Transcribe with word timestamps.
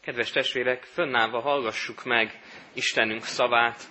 Kedves 0.00 0.30
testvérek, 0.30 0.84
fönnállva 0.84 1.40
hallgassuk 1.40 2.04
meg 2.04 2.40
Istenünk 2.74 3.22
szavát, 3.24 3.82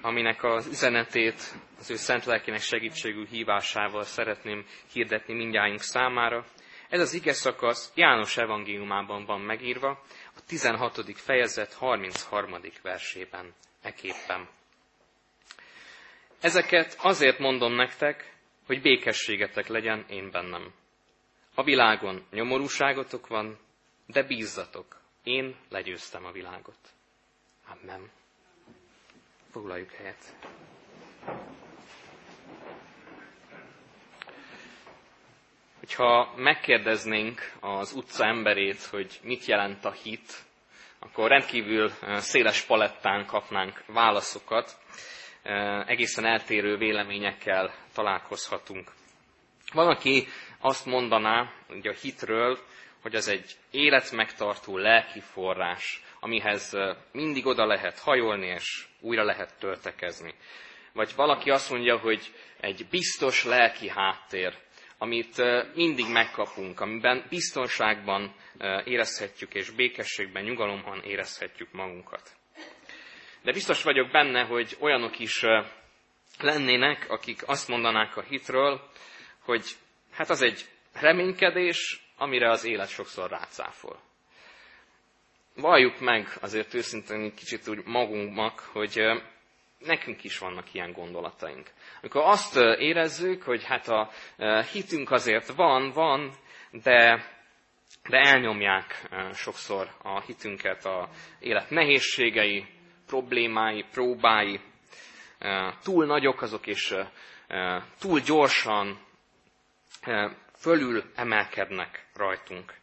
aminek 0.00 0.44
az 0.44 0.66
üzenetét 0.66 1.54
az 1.78 1.90
ő 1.90 1.94
szent 1.94 2.24
lelkének 2.24 2.60
segítségű 2.60 3.26
hívásával 3.26 4.02
szeretném 4.02 4.64
hirdetni 4.92 5.34
mindjárt 5.34 5.78
számára. 5.78 6.44
Ez 6.88 7.00
az 7.00 7.14
ige 7.14 7.32
szakasz 7.32 7.92
János 7.94 8.36
evangéliumában 8.36 9.24
van 9.24 9.40
megírva, 9.40 10.02
a 10.36 10.40
16. 10.46 11.18
fejezet 11.20 11.74
33. 11.74 12.56
versében, 12.82 13.54
eképpen. 13.82 14.48
Ezeket 16.40 16.96
azért 16.98 17.38
mondom 17.38 17.74
nektek, 17.74 18.34
hogy 18.66 18.82
békességetek 18.82 19.66
legyen 19.66 20.04
én 20.08 20.30
bennem. 20.30 20.72
A 21.54 21.62
világon 21.62 22.26
nyomorúságotok 22.30 23.26
van, 23.26 23.58
de 24.06 24.22
bízzatok, 24.22 24.99
én 25.30 25.56
legyőztem 25.68 26.24
a 26.24 26.32
világot. 26.32 26.78
Amen. 27.68 28.10
Foglaljuk 29.50 29.90
helyet. 29.92 30.34
Hogyha 35.78 36.32
megkérdeznénk 36.36 37.52
az 37.60 37.92
utca 37.92 38.24
emberét, 38.24 38.82
hogy 38.82 39.20
mit 39.22 39.44
jelent 39.44 39.84
a 39.84 39.90
hit, 39.92 40.44
akkor 40.98 41.28
rendkívül 41.28 41.90
széles 42.16 42.62
palettán 42.62 43.26
kapnánk 43.26 43.82
válaszokat, 43.86 44.78
egészen 45.86 46.24
eltérő 46.24 46.76
véleményekkel 46.76 47.74
találkozhatunk. 47.94 48.92
Van, 49.72 49.88
aki 49.88 50.26
azt 50.58 50.86
mondaná, 50.86 51.52
hogy 51.66 51.86
a 51.86 51.92
hitről, 51.92 52.58
hogy 53.02 53.14
az 53.14 53.28
egy 53.28 53.52
életmegtartó 53.70 54.76
lelki 54.78 55.20
forrás, 55.20 56.02
amihez 56.20 56.76
mindig 57.12 57.46
oda 57.46 57.66
lehet 57.66 57.98
hajolni, 57.98 58.46
és 58.46 58.86
újra 59.00 59.24
lehet 59.24 59.58
töltekezni. 59.58 60.34
Vagy 60.92 61.12
valaki 61.16 61.50
azt 61.50 61.70
mondja, 61.70 61.98
hogy 61.98 62.32
egy 62.60 62.86
biztos 62.90 63.44
lelki 63.44 63.88
háttér, 63.88 64.54
amit 64.98 65.42
mindig 65.74 66.06
megkapunk, 66.08 66.80
amiben 66.80 67.26
biztonságban 67.28 68.34
érezhetjük, 68.84 69.54
és 69.54 69.70
békességben, 69.70 70.44
nyugalomban 70.44 71.02
érezhetjük 71.02 71.72
magunkat. 71.72 72.30
De 73.42 73.52
biztos 73.52 73.82
vagyok 73.82 74.10
benne, 74.10 74.42
hogy 74.42 74.76
olyanok 74.80 75.18
is 75.18 75.44
lennének, 76.38 77.06
akik 77.08 77.48
azt 77.48 77.68
mondanák 77.68 78.16
a 78.16 78.22
hitről, 78.22 78.90
hogy 79.40 79.64
hát 80.12 80.30
az 80.30 80.42
egy 80.42 80.64
reménykedés, 80.92 82.09
amire 82.20 82.50
az 82.50 82.64
élet 82.64 82.88
sokszor 82.88 83.30
rácáfol. 83.30 83.98
Valljuk 85.54 86.00
meg 86.00 86.28
azért 86.40 86.74
őszintén 86.74 87.34
kicsit 87.34 87.68
úgy 87.68 87.84
magunknak, 87.84 88.58
hogy 88.58 89.00
nekünk 89.78 90.24
is 90.24 90.38
vannak 90.38 90.74
ilyen 90.74 90.92
gondolataink. 90.92 91.70
Amikor 92.00 92.22
azt 92.24 92.56
érezzük, 92.78 93.42
hogy 93.42 93.64
hát 93.64 93.88
a 93.88 94.10
hitünk 94.72 95.10
azért 95.10 95.46
van, 95.54 95.90
van, 95.90 96.32
de, 96.70 97.24
de 98.08 98.18
elnyomják 98.18 99.08
sokszor 99.32 99.90
a 100.02 100.20
hitünket 100.20 100.84
a 100.84 101.08
élet 101.38 101.70
nehézségei, 101.70 102.66
problémái, 103.06 103.84
próbái, 103.90 104.60
túl 105.82 106.06
nagyok 106.06 106.42
azok, 106.42 106.66
és 106.66 106.94
túl 107.98 108.20
gyorsan 108.20 108.98
fölül 110.60 111.04
emelkednek 111.14 112.06
rajtunk. 112.14 112.74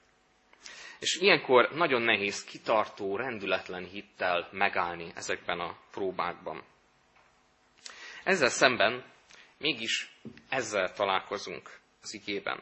És 0.99 1.15
ilyenkor 1.15 1.69
nagyon 1.73 2.01
nehéz 2.01 2.43
kitartó, 2.43 3.15
rendületlen 3.15 3.83
hittel 3.85 4.49
megállni 4.51 5.11
ezekben 5.15 5.59
a 5.59 5.77
próbákban. 5.91 6.63
Ezzel 8.23 8.49
szemben 8.49 9.03
mégis 9.57 10.11
ezzel 10.49 10.93
találkozunk 10.93 11.79
az 12.01 12.13
igében. 12.13 12.61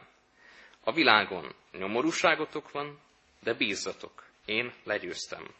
A 0.84 0.92
világon 0.92 1.54
nyomorúságotok 1.72 2.70
van, 2.70 3.00
de 3.42 3.54
bízzatok, 3.54 4.26
én 4.44 4.72
legyőztem 4.84 5.54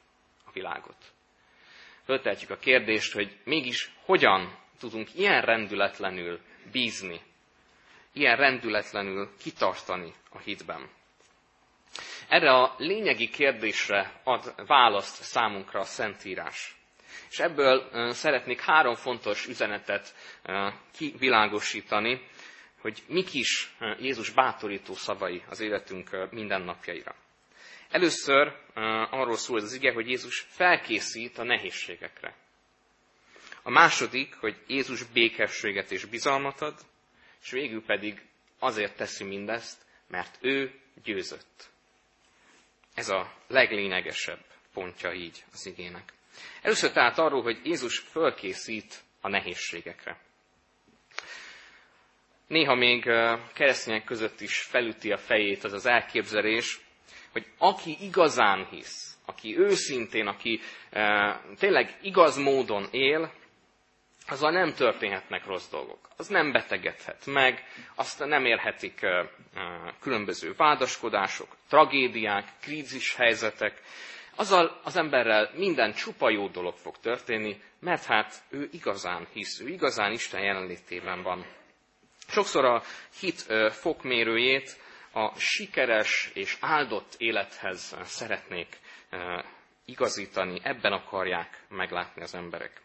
a 0.45 0.51
világot. 0.53 1.13
Föltehetjük 2.05 2.51
a 2.51 2.57
kérdést, 2.57 3.13
hogy 3.13 3.37
mégis 3.45 3.93
hogyan 4.05 4.59
tudunk 4.79 5.15
ilyen 5.15 5.41
rendületlenül 5.43 6.41
bízni 6.73 7.21
ilyen 8.17 8.37
rendületlenül 8.37 9.31
kitartani 9.41 10.15
a 10.31 10.39
hitben? 10.39 10.89
Erre 12.29 12.53
a 12.53 12.75
lényegi 12.79 13.29
kérdésre 13.29 14.21
ad 14.25 14.67
választ 14.67 15.23
számunkra 15.23 15.81
a 15.81 15.85
Szentírás. 15.85 16.77
És 17.31 17.39
ebből 17.39 17.89
szeretnék 18.13 18.61
három 18.61 18.95
fontos 18.95 19.47
üzenetet 19.47 20.15
kivilágosítani, 20.97 22.29
hogy 22.81 23.03
mik 23.07 23.35
is 23.35 23.75
Jézus 23.99 24.31
bátorító 24.31 24.95
szavai 24.95 25.43
az 25.49 25.61
életünk 25.61 26.29
mindennapjaira. 26.31 27.15
Először 27.91 28.53
arról 29.11 29.37
szól 29.37 29.59
az 29.59 29.75
ige, 29.75 29.93
hogy 29.93 30.09
Jézus 30.09 30.47
felkészít 30.49 31.39
a 31.39 31.45
nehézségekre. 31.45 32.35
A 33.63 33.71
második, 33.71 34.35
hogy 34.35 34.57
Jézus 34.67 35.03
békességet 35.03 35.91
és 35.91 36.05
bizalmat 36.05 36.61
ad 36.61 36.75
és 37.47 37.53
végül 37.53 37.85
pedig 37.85 38.27
azért 38.59 38.97
teszi 38.97 39.25
mindezt, 39.25 39.87
mert 40.09 40.39
ő 40.41 40.81
győzött. 41.03 41.71
Ez 42.95 43.09
a 43.09 43.33
leglényegesebb 43.47 44.45
pontja 44.73 45.13
így 45.13 45.45
az 45.53 45.67
igének. 45.67 46.13
Először 46.63 46.93
tehát 46.93 47.19
arról, 47.19 47.43
hogy 47.43 47.61
Jézus 47.65 47.99
fölkészít 47.99 49.03
a 49.21 49.29
nehézségekre. 49.29 50.21
Néha 52.47 52.75
még 52.75 53.03
keresztények 53.55 54.05
között 54.05 54.41
is 54.41 54.59
felüti 54.59 55.13
a 55.13 55.19
fejét 55.19 55.65
az 55.65 55.73
az 55.73 55.87
elképzelés, 55.87 56.81
hogy 57.33 57.47
aki 57.59 57.97
igazán 58.01 58.67
hisz, 58.71 59.19
aki 59.25 59.59
őszintén, 59.59 60.27
aki 60.27 60.61
tényleg 61.59 61.99
igaz 62.03 62.37
módon 62.37 62.89
él, 62.91 63.33
azzal 64.29 64.51
nem 64.51 64.75
történhetnek 64.75 65.45
rossz 65.45 65.69
dolgok. 65.71 66.06
Az 66.17 66.29
nem 66.29 66.53
betegedhet 66.53 67.27
meg, 67.27 67.65
azt 67.95 68.25
nem 68.25 68.45
érhetik 68.45 69.07
különböző 70.01 70.55
vádaskodások, 70.57 71.57
tragédiák, 71.69 72.49
krízis 72.61 73.15
helyzetek. 73.15 73.83
Azzal 74.37 74.81
az 74.85 74.97
emberrel 74.97 75.51
minden 75.55 75.93
csupa 75.93 76.31
jó 76.31 76.49
dolog 76.49 76.75
fog 76.75 76.99
történni, 76.99 77.61
mert 77.81 78.05
hát 78.05 78.35
ő 78.51 78.69
igazán 78.73 79.27
hisz, 79.33 79.61
ő 79.61 79.69
igazán 79.69 80.13
Isten 80.13 80.43
jelenlétében 80.43 81.23
van. 81.23 81.47
Sokszor 82.29 82.65
a 82.65 82.83
hit 83.21 83.41
fokmérőjét 83.71 84.77
a 85.13 85.39
sikeres 85.39 86.31
és 86.35 86.57
áldott 86.61 87.15
élethez 87.19 87.97
szeretnék 88.03 88.79
igazítani, 89.85 90.61
ebben 90.63 90.93
akarják 90.93 91.65
meglátni 91.69 92.23
az 92.23 92.35
emberek. 92.35 92.81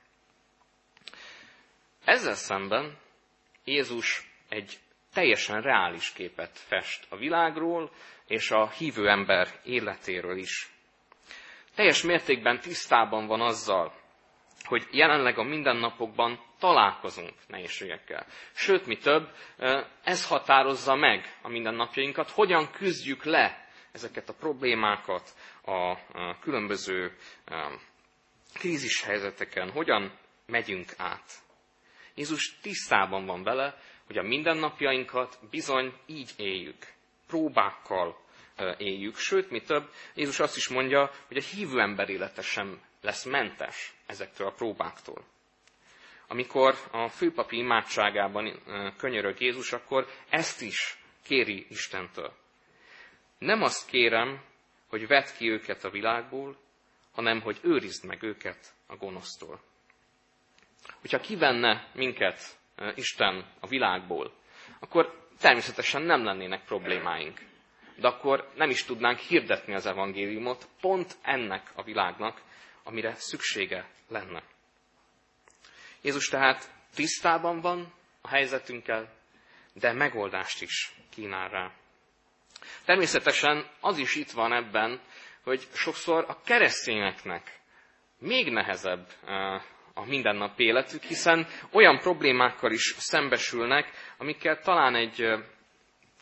Ezzel 2.05 2.35
szemben 2.35 2.97
Jézus 3.66 4.31
egy 4.49 4.79
teljesen 5.13 5.61
reális 5.61 6.11
képet 6.11 6.57
fest 6.57 7.05
a 7.09 7.16
világról 7.16 7.91
és 8.27 8.51
a 8.51 8.69
hívő 8.69 9.09
ember 9.09 9.47
életéről 9.63 10.38
is. 10.38 10.72
Teljes 11.75 12.01
mértékben 12.01 12.59
tisztában 12.59 13.27
van 13.27 13.41
azzal, 13.41 13.94
hogy 14.63 14.88
jelenleg 14.91 15.38
a 15.38 15.44
mindennapokban 15.44 16.39
találkozunk 16.59 17.33
nehézségekkel. 17.47 18.25
Sőt, 18.53 18.85
mi 18.85 18.97
több, 18.97 19.29
ez 20.03 20.28
határozza 20.28 20.95
meg 20.95 21.38
a 21.41 21.49
mindennapjainkat, 21.49 22.29
hogyan 22.29 22.72
küzdjük 22.72 23.23
le 23.23 23.69
ezeket 23.91 24.29
a 24.29 24.33
problémákat 24.33 25.29
a 25.66 25.97
különböző 26.39 27.17
krízis 28.53 29.03
helyzeteken, 29.03 29.72
hogyan 29.72 30.17
megyünk 30.46 30.93
át. 30.97 31.41
Jézus 32.16 32.59
tisztában 32.61 33.25
van 33.25 33.43
vele, 33.43 33.78
hogy 34.05 34.17
a 34.17 34.23
mindennapjainkat 34.23 35.40
bizony 35.49 35.93
így 36.05 36.31
éljük. 36.37 36.87
Próbákkal 37.28 38.19
éljük. 38.78 39.16
Sőt, 39.16 39.49
mi 39.49 39.61
több, 39.61 39.90
Jézus 40.16 40.40
azt 40.40 40.58
is 40.58 40.67
mondja, 40.67 41.11
hogy 41.28 41.37
a 41.37 41.55
hívő 41.55 41.79
ember 41.79 42.09
élete 42.09 42.41
sem 42.41 42.81
lesz 43.02 43.23
mentes 43.23 43.93
ezektől 44.05 44.47
a 44.47 44.53
próbáktól. 44.53 45.23
Amikor 46.28 46.75
a 46.91 47.08
főpapi 47.08 47.58
imádságában 47.58 48.61
könyörög 48.97 49.41
Jézus, 49.41 49.73
akkor 49.73 50.08
ezt 50.29 50.61
is 50.61 50.97
kéri 51.23 51.66
Istentől. 51.69 52.34
Nem 53.37 53.61
azt 53.61 53.90
kérem, 53.90 54.43
hogy 54.87 55.08
vedd 55.08 55.25
ki 55.37 55.49
őket 55.49 55.84
a 55.84 55.90
világból, 55.90 56.58
hanem 57.11 57.41
hogy 57.41 57.59
őrizd 57.61 58.05
meg 58.05 58.23
őket 58.23 58.73
a 58.87 58.96
gonosztól. 58.96 59.61
Hogyha 61.01 61.19
kivenne 61.19 61.87
minket 61.93 62.59
Isten 62.95 63.45
a 63.59 63.67
világból, 63.67 64.33
akkor 64.79 65.28
természetesen 65.39 66.01
nem 66.01 66.23
lennének 66.23 66.63
problémáink. 66.63 67.39
de 67.95 68.07
akkor 68.07 68.51
nem 68.55 68.69
is 68.69 68.83
tudnánk 68.83 69.17
hirdetni 69.19 69.73
az 69.73 69.85
evangéliumot 69.85 70.67
pont 70.81 71.17
ennek 71.22 71.72
a 71.75 71.83
világnak, 71.83 72.41
amire 72.83 73.13
szüksége 73.16 73.89
lenne. 74.07 74.43
Jézus 76.01 76.28
tehát 76.28 76.72
tisztában 76.95 77.61
van 77.61 77.93
a 78.22 78.27
helyzetünkkel, 78.27 79.13
de 79.73 79.93
megoldást 79.93 80.61
is 80.61 80.93
kínál 81.09 81.49
rá. 81.49 81.72
Természetesen 82.85 83.69
az 83.79 83.97
is 83.97 84.16
itt 84.16 84.31
van 84.31 84.53
ebben, 84.53 85.01
hogy 85.43 85.67
sokszor 85.73 86.25
a 86.27 86.41
keresztényeknek 86.41 87.59
még 88.17 88.51
nehezebb 88.51 89.07
a 89.93 90.05
mindennapi 90.05 90.64
életük, 90.64 91.03
hiszen 91.03 91.47
olyan 91.72 91.99
problémákkal 91.99 92.72
is 92.72 92.96
szembesülnek, 92.97 93.91
amikkel 94.17 94.59
talán 94.59 94.96
egy 94.96 95.34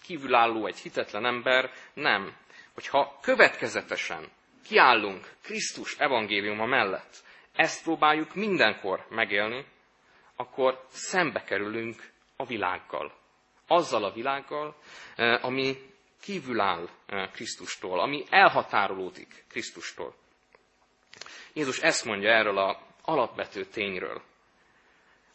kívülálló, 0.03 0.65
egy 0.65 0.79
hitetlen 0.79 1.25
ember 1.25 1.71
nem. 1.93 2.35
Hogyha 2.73 3.17
következetesen 3.21 4.27
kiállunk 4.67 5.27
Krisztus 5.43 5.97
evangéliuma 5.97 6.65
mellett, 6.65 7.15
ezt 7.53 7.83
próbáljuk 7.83 8.35
mindenkor 8.35 9.05
megélni, 9.09 9.65
akkor 10.35 10.85
szembe 10.87 11.43
kerülünk 11.43 12.11
a 12.35 12.45
világgal. 12.45 13.13
Azzal 13.67 14.03
a 14.03 14.11
világgal, 14.11 14.75
ami 15.41 15.77
kívül 16.21 16.59
áll 16.59 16.89
Krisztustól, 17.31 17.99
ami 17.99 18.23
elhatárolódik 18.29 19.45
Krisztustól. 19.49 20.15
Jézus 21.53 21.79
ezt 21.79 22.05
mondja 22.05 22.29
erről 22.29 22.57
a 22.57 22.88
alapvető 23.09 23.65
tényről. 23.65 24.21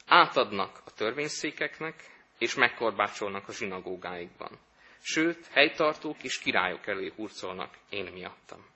Átadnak 0.07 0.81
a 0.85 0.91
törvényszékeknek, 0.91 1.95
és 2.39 2.55
megkorbácsolnak 2.55 3.49
a 3.49 3.53
zsinagógáikban. 3.53 4.59
Sőt, 5.03 5.47
helytartók 5.47 6.23
és 6.23 6.39
királyok 6.39 6.87
elé 6.87 7.13
hurcolnak 7.17 7.75
én 7.91 8.13
miattam. 8.13 8.67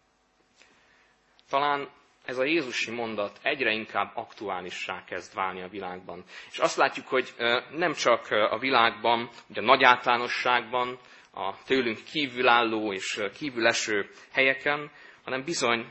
Talán 1.49 1.91
ez 2.25 2.39
a 2.39 2.45
Jézusi 2.45 2.91
mondat 2.91 3.39
egyre 3.43 3.71
inkább 3.71 4.11
aktuálissá 4.15 5.05
kezd 5.05 5.35
válni 5.35 5.63
a 5.63 5.69
világban. 5.69 6.25
És 6.51 6.59
azt 6.59 6.77
látjuk, 6.77 7.07
hogy 7.09 7.35
nem 7.71 7.93
csak 7.93 8.31
a 8.31 8.59
világban, 8.59 9.29
ugye 9.49 9.61
a 9.61 9.65
nagy 9.65 9.83
általánosságban, 9.83 10.99
a 11.33 11.63
tőlünk 11.65 11.99
kívülálló 12.05 12.93
és 12.93 13.23
kívüleső 13.35 14.11
helyeken, 14.33 14.91
hanem 15.25 15.45
bizony 15.45 15.87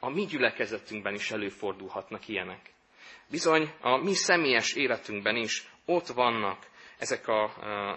a 0.00 0.08
mi 0.08 0.24
gyülekezetünkben 0.24 1.14
is 1.14 1.30
előfordulhatnak 1.30 2.28
ilyenek. 2.28 2.70
Bizony 3.30 3.72
a 3.80 3.96
mi 3.96 4.14
személyes 4.14 4.72
életünkben 4.74 5.36
is 5.36 5.68
ott 5.84 6.06
vannak 6.06 6.66
ezek 6.98 7.28
a 7.28 7.56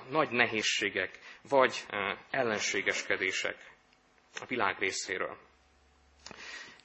nagy 0.09 0.29
nehézségek, 0.29 1.19
vagy 1.49 1.85
ellenségeskedések 2.29 3.71
a 4.41 4.45
világ 4.45 4.79
részéről. 4.79 5.37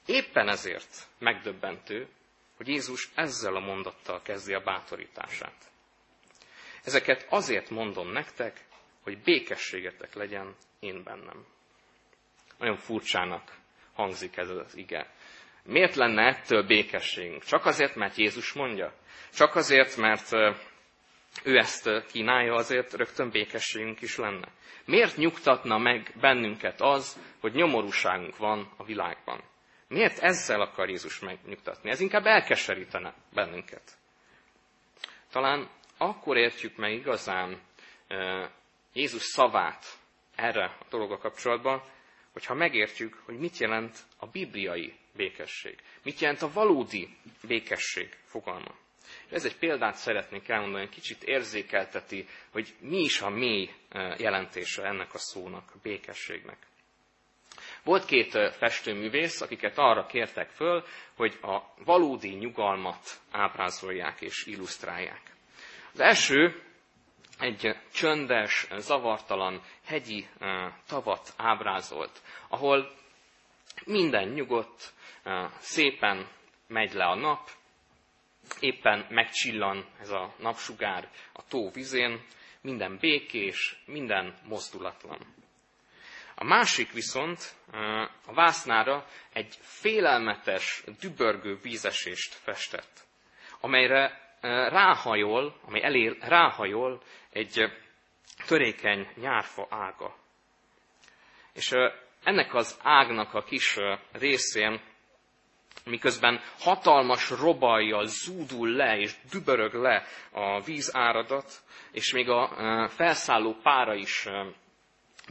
Éppen 0.05 0.49
ezért 0.49 1.07
megdöbbentő, 1.19 2.07
hogy 2.55 2.67
Jézus 2.67 3.09
ezzel 3.15 3.55
a 3.55 3.59
mondattal 3.59 4.21
kezdi 4.21 4.53
a 4.53 4.59
bátorítását. 4.59 5.71
Ezeket 6.83 7.25
azért 7.29 7.69
mondom 7.69 8.11
nektek, 8.11 8.65
hogy 9.03 9.21
békességetek 9.21 10.13
legyen 10.13 10.55
én 10.79 11.03
bennem. 11.03 11.45
Nagyon 12.57 12.77
furcsának 12.77 13.57
hangzik 13.99 14.37
ez 14.37 14.49
az 14.49 14.77
ige. 14.77 15.07
Miért 15.63 15.95
lenne 15.95 16.27
ettől 16.27 16.65
békességünk? 16.65 17.43
Csak 17.43 17.65
azért, 17.65 17.95
mert 17.95 18.15
Jézus 18.15 18.53
mondja? 18.53 18.93
Csak 19.33 19.55
azért, 19.55 19.97
mert 19.97 20.31
ő 21.43 21.57
ezt 21.57 22.05
kínálja, 22.11 22.53
azért 22.53 22.93
rögtön 22.93 23.29
békességünk 23.29 24.01
is 24.01 24.17
lenne. 24.17 24.47
Miért 24.85 25.17
nyugtatna 25.17 25.77
meg 25.77 26.13
bennünket 26.19 26.81
az, 26.81 27.19
hogy 27.39 27.53
nyomorúságunk 27.53 28.37
van 28.37 28.71
a 28.77 28.83
világban? 28.83 29.43
Miért 29.87 30.19
ezzel 30.19 30.61
akar 30.61 30.89
Jézus 30.89 31.19
megnyugtatni? 31.19 31.89
Ez 31.89 31.99
inkább 31.99 32.25
elkeserítene 32.25 33.13
bennünket. 33.33 33.97
Talán 35.31 35.69
akkor 35.97 36.37
értjük 36.37 36.75
meg 36.77 36.91
igazán 36.91 37.61
Jézus 38.93 39.23
szavát 39.23 39.85
erre 40.35 40.65
a 40.79 40.85
dologgal 40.89 41.17
kapcsolatban, 41.17 41.83
hogyha 42.31 42.53
megértjük, 42.53 43.21
hogy 43.25 43.37
mit 43.37 43.57
jelent 43.57 43.97
a 44.17 44.27
bibliai 44.27 44.93
békesség. 45.15 45.77
Mit 46.03 46.19
jelent 46.19 46.41
a 46.41 46.51
valódi 46.51 47.17
békesség 47.47 48.17
fogalma. 48.25 48.75
Ez 49.29 49.45
egy 49.45 49.57
példát 49.57 49.95
szeretnék 49.95 50.49
elmondani, 50.49 50.89
kicsit 50.89 51.23
érzékelteti, 51.23 52.27
hogy 52.51 52.75
mi 52.79 52.97
is 52.99 53.21
a 53.21 53.29
mély 53.29 53.69
jelentése 54.17 54.83
ennek 54.83 55.13
a 55.13 55.17
szónak, 55.17 55.71
a 55.73 55.77
békességnek. 55.83 56.57
Volt 57.83 58.05
két 58.05 58.37
festőművész, 58.57 59.41
akiket 59.41 59.77
arra 59.77 60.05
kértek 60.05 60.49
föl, 60.49 60.83
hogy 61.15 61.37
a 61.41 61.73
valódi 61.85 62.29
nyugalmat 62.29 63.19
ábrázolják 63.31 64.21
és 64.21 64.45
illusztrálják. 64.45 65.21
Az 65.93 65.99
első 65.99 66.61
egy 67.39 67.75
csöndes, 67.93 68.67
zavartalan, 68.77 69.61
hegyi 69.85 70.27
tavat 70.87 71.33
ábrázolt, 71.37 72.21
ahol 72.47 72.91
minden 73.85 74.27
nyugodt, 74.27 74.93
szépen 75.59 76.27
megy 76.67 76.93
le 76.93 77.05
a 77.05 77.15
nap, 77.15 77.49
éppen 78.59 79.05
megcsillan 79.09 79.85
ez 79.99 80.09
a 80.09 80.33
napsugár 80.39 81.09
a 81.33 81.47
tó 81.47 81.69
vizén, 81.69 82.23
minden 82.61 82.97
békés, 82.97 83.81
minden 83.85 84.37
mozdulatlan. 84.43 85.19
A 86.35 86.43
másik 86.43 86.91
viszont 86.91 87.55
a 88.25 88.33
vásznára 88.33 89.05
egy 89.33 89.55
félelmetes, 89.61 90.83
dübörgő 90.99 91.59
vízesést 91.61 92.33
festett, 92.33 93.07
amelyre 93.59 94.29
ráhajol, 94.69 95.59
amely 95.65 95.83
elé 95.83 96.17
ráhajol 96.19 97.01
egy 97.31 97.71
törékeny 98.47 99.07
nyárfa 99.15 99.67
ága. 99.69 100.15
És 101.53 101.71
ennek 102.23 102.53
az 102.53 102.79
ágnak 102.83 103.33
a 103.33 103.43
kis 103.43 103.77
részén, 104.11 104.81
miközben 105.85 106.41
hatalmas 106.59 107.29
robajjal 107.29 108.05
zúdul 108.05 108.69
le 108.69 108.97
és 108.97 109.13
dübörög 109.31 109.73
le 109.73 110.03
a 110.31 110.61
vízáradat, 110.61 111.53
és 111.91 112.13
még 112.13 112.29
a 112.29 112.87
felszálló 112.89 113.53
pára 113.63 113.93
is 113.93 114.27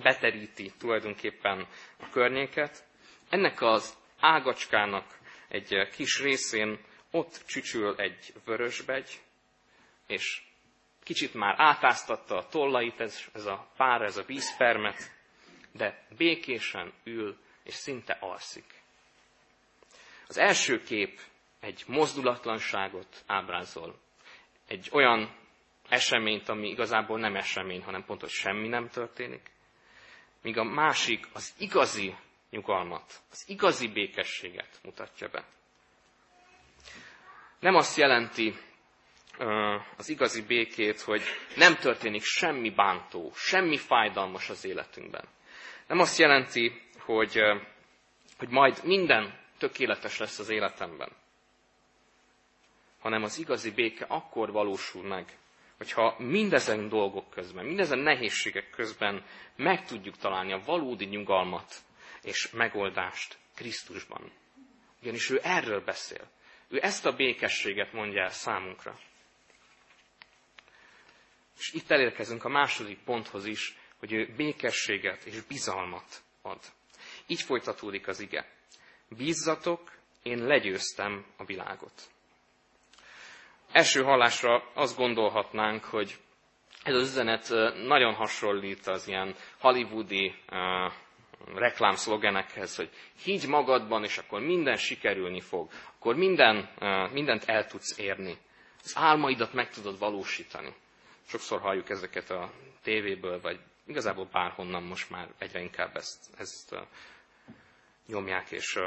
beteríti 0.02 0.72
tulajdonképpen 0.78 1.66
a 2.00 2.08
környéket, 2.10 2.84
ennek 3.28 3.62
az 3.62 3.96
ágacskának 4.20 5.18
egy 5.48 5.88
kis 5.96 6.20
részén 6.20 6.78
ott 7.10 7.43
csücsül 7.46 7.94
egy 7.96 8.32
vörösbegy, 8.44 9.20
és 10.06 10.43
kicsit 11.08 11.34
már 11.34 11.55
átáztatta 11.56 12.36
a 12.36 12.46
tollait 12.46 13.00
ez, 13.00 13.20
ez 13.32 13.46
a 13.46 13.69
pár, 13.77 14.03
ez 14.03 14.17
a 14.17 14.22
vízpermet, 14.22 15.12
de 15.72 16.06
békésen 16.17 16.93
ül, 17.05 17.36
és 17.62 17.74
szinte 17.74 18.17
alszik. 18.20 18.65
Az 20.27 20.38
első 20.38 20.82
kép 20.82 21.20
egy 21.60 21.84
mozdulatlanságot 21.86 23.24
ábrázol. 23.27 23.98
Egy 24.67 24.88
olyan 24.93 25.36
eseményt, 25.88 26.48
ami 26.48 26.69
igazából 26.69 27.19
nem 27.19 27.36
esemény, 27.36 27.82
hanem 27.82 28.05
pont, 28.05 28.20
hogy 28.20 28.31
semmi 28.31 28.69
nem 28.69 28.88
történik. 28.88 29.50
Míg 30.43 30.58
a 30.58 30.65
másik 30.65 31.27
az 31.32 31.55
igazi 31.58 32.15
nyugalmat, 32.50 33.20
az 33.31 33.44
igazi 33.46 33.88
békességet 33.88 34.81
mutatja 34.82 35.29
be. 35.29 35.44
Nem 37.58 37.74
azt 37.74 37.96
jelenti 37.96 38.55
az 39.96 40.08
igazi 40.08 40.42
békét, 40.42 41.00
hogy 41.00 41.22
nem 41.56 41.76
történik 41.76 42.22
semmi 42.22 42.70
bántó, 42.70 43.32
semmi 43.34 43.76
fájdalmas 43.76 44.48
az 44.48 44.64
életünkben. 44.64 45.24
Nem 45.86 45.98
azt 45.98 46.18
jelenti, 46.18 46.82
hogy, 46.98 47.40
hogy 48.38 48.48
majd 48.48 48.80
minden 48.84 49.38
tökéletes 49.58 50.18
lesz 50.18 50.38
az 50.38 50.48
életemben, 50.48 51.10
hanem 53.00 53.22
az 53.22 53.38
igazi 53.38 53.70
béke 53.70 54.04
akkor 54.08 54.52
valósul 54.52 55.02
meg, 55.02 55.38
hogyha 55.76 56.14
mindezen 56.18 56.88
dolgok 56.88 57.30
közben, 57.30 57.64
mindezen 57.64 57.98
nehézségek 57.98 58.70
közben 58.70 59.24
meg 59.56 59.84
tudjuk 59.84 60.16
találni 60.16 60.52
a 60.52 60.62
valódi 60.64 61.04
nyugalmat 61.04 61.74
és 62.22 62.50
megoldást 62.50 63.38
Krisztusban. 63.54 64.32
Ugyanis 65.02 65.30
ő 65.30 65.40
erről 65.42 65.84
beszél. 65.84 66.30
Ő 66.68 66.78
ezt 66.82 67.06
a 67.06 67.12
békességet 67.12 67.92
mondja 67.92 68.22
el 68.22 68.30
számunkra. 68.30 68.98
És 71.58 71.72
itt 71.72 71.91
elérkezünk 71.91 72.44
a 72.44 72.48
második 72.48 72.98
ponthoz 73.05 73.46
is, 73.46 73.77
hogy 73.98 74.12
ő 74.12 74.34
békességet 74.36 75.24
és 75.24 75.41
bizalmat 75.41 76.22
ad. 76.43 76.58
Így 77.27 77.43
folytatódik 77.43 78.08
az 78.08 78.20
ige. 78.20 78.53
Bízzatok, 79.08 79.93
én 80.22 80.46
legyőztem 80.46 81.24
a 81.36 81.44
világot. 81.44 82.03
Első 83.72 84.03
hallásra 84.03 84.70
azt 84.74 84.96
gondolhatnánk, 84.96 85.84
hogy 85.84 86.19
ez 86.82 86.94
az 86.94 87.08
üzenet 87.08 87.48
nagyon 87.86 88.15
hasonlít 88.15 88.86
az 88.86 89.08
ilyen 89.08 89.34
hollywoodi 89.58 90.34
reklámszlogenekhez, 91.55 92.77
hogy 92.77 92.91
higgy 93.22 93.46
magadban, 93.48 94.05
és 94.05 94.19
akkor 94.19 94.41
minden 94.41 94.77
sikerülni 94.77 95.41
fog, 95.41 95.70
akkor 95.96 96.17
minden, 96.17 96.69
mindent 97.12 97.44
el 97.44 97.67
tudsz 97.67 97.98
érni. 97.98 98.36
Az 98.84 98.93
álmaidat 98.96 99.53
meg 99.53 99.70
tudod 99.70 99.98
valósítani. 99.98 100.74
Sokszor 101.29 101.61
halljuk 101.61 101.91
ezeket 101.91 102.31
a 102.31 102.53
tévéből, 102.82 103.41
vagy 103.41 103.61
igazából 103.87 104.29
bárhonnan 104.32 104.82
most 104.82 105.11
már 105.11 105.29
egyre 105.39 105.61
inkább 105.61 105.97
ezt, 105.97 106.31
ezt 106.39 106.77
nyomják, 108.06 108.51
és 108.51 108.79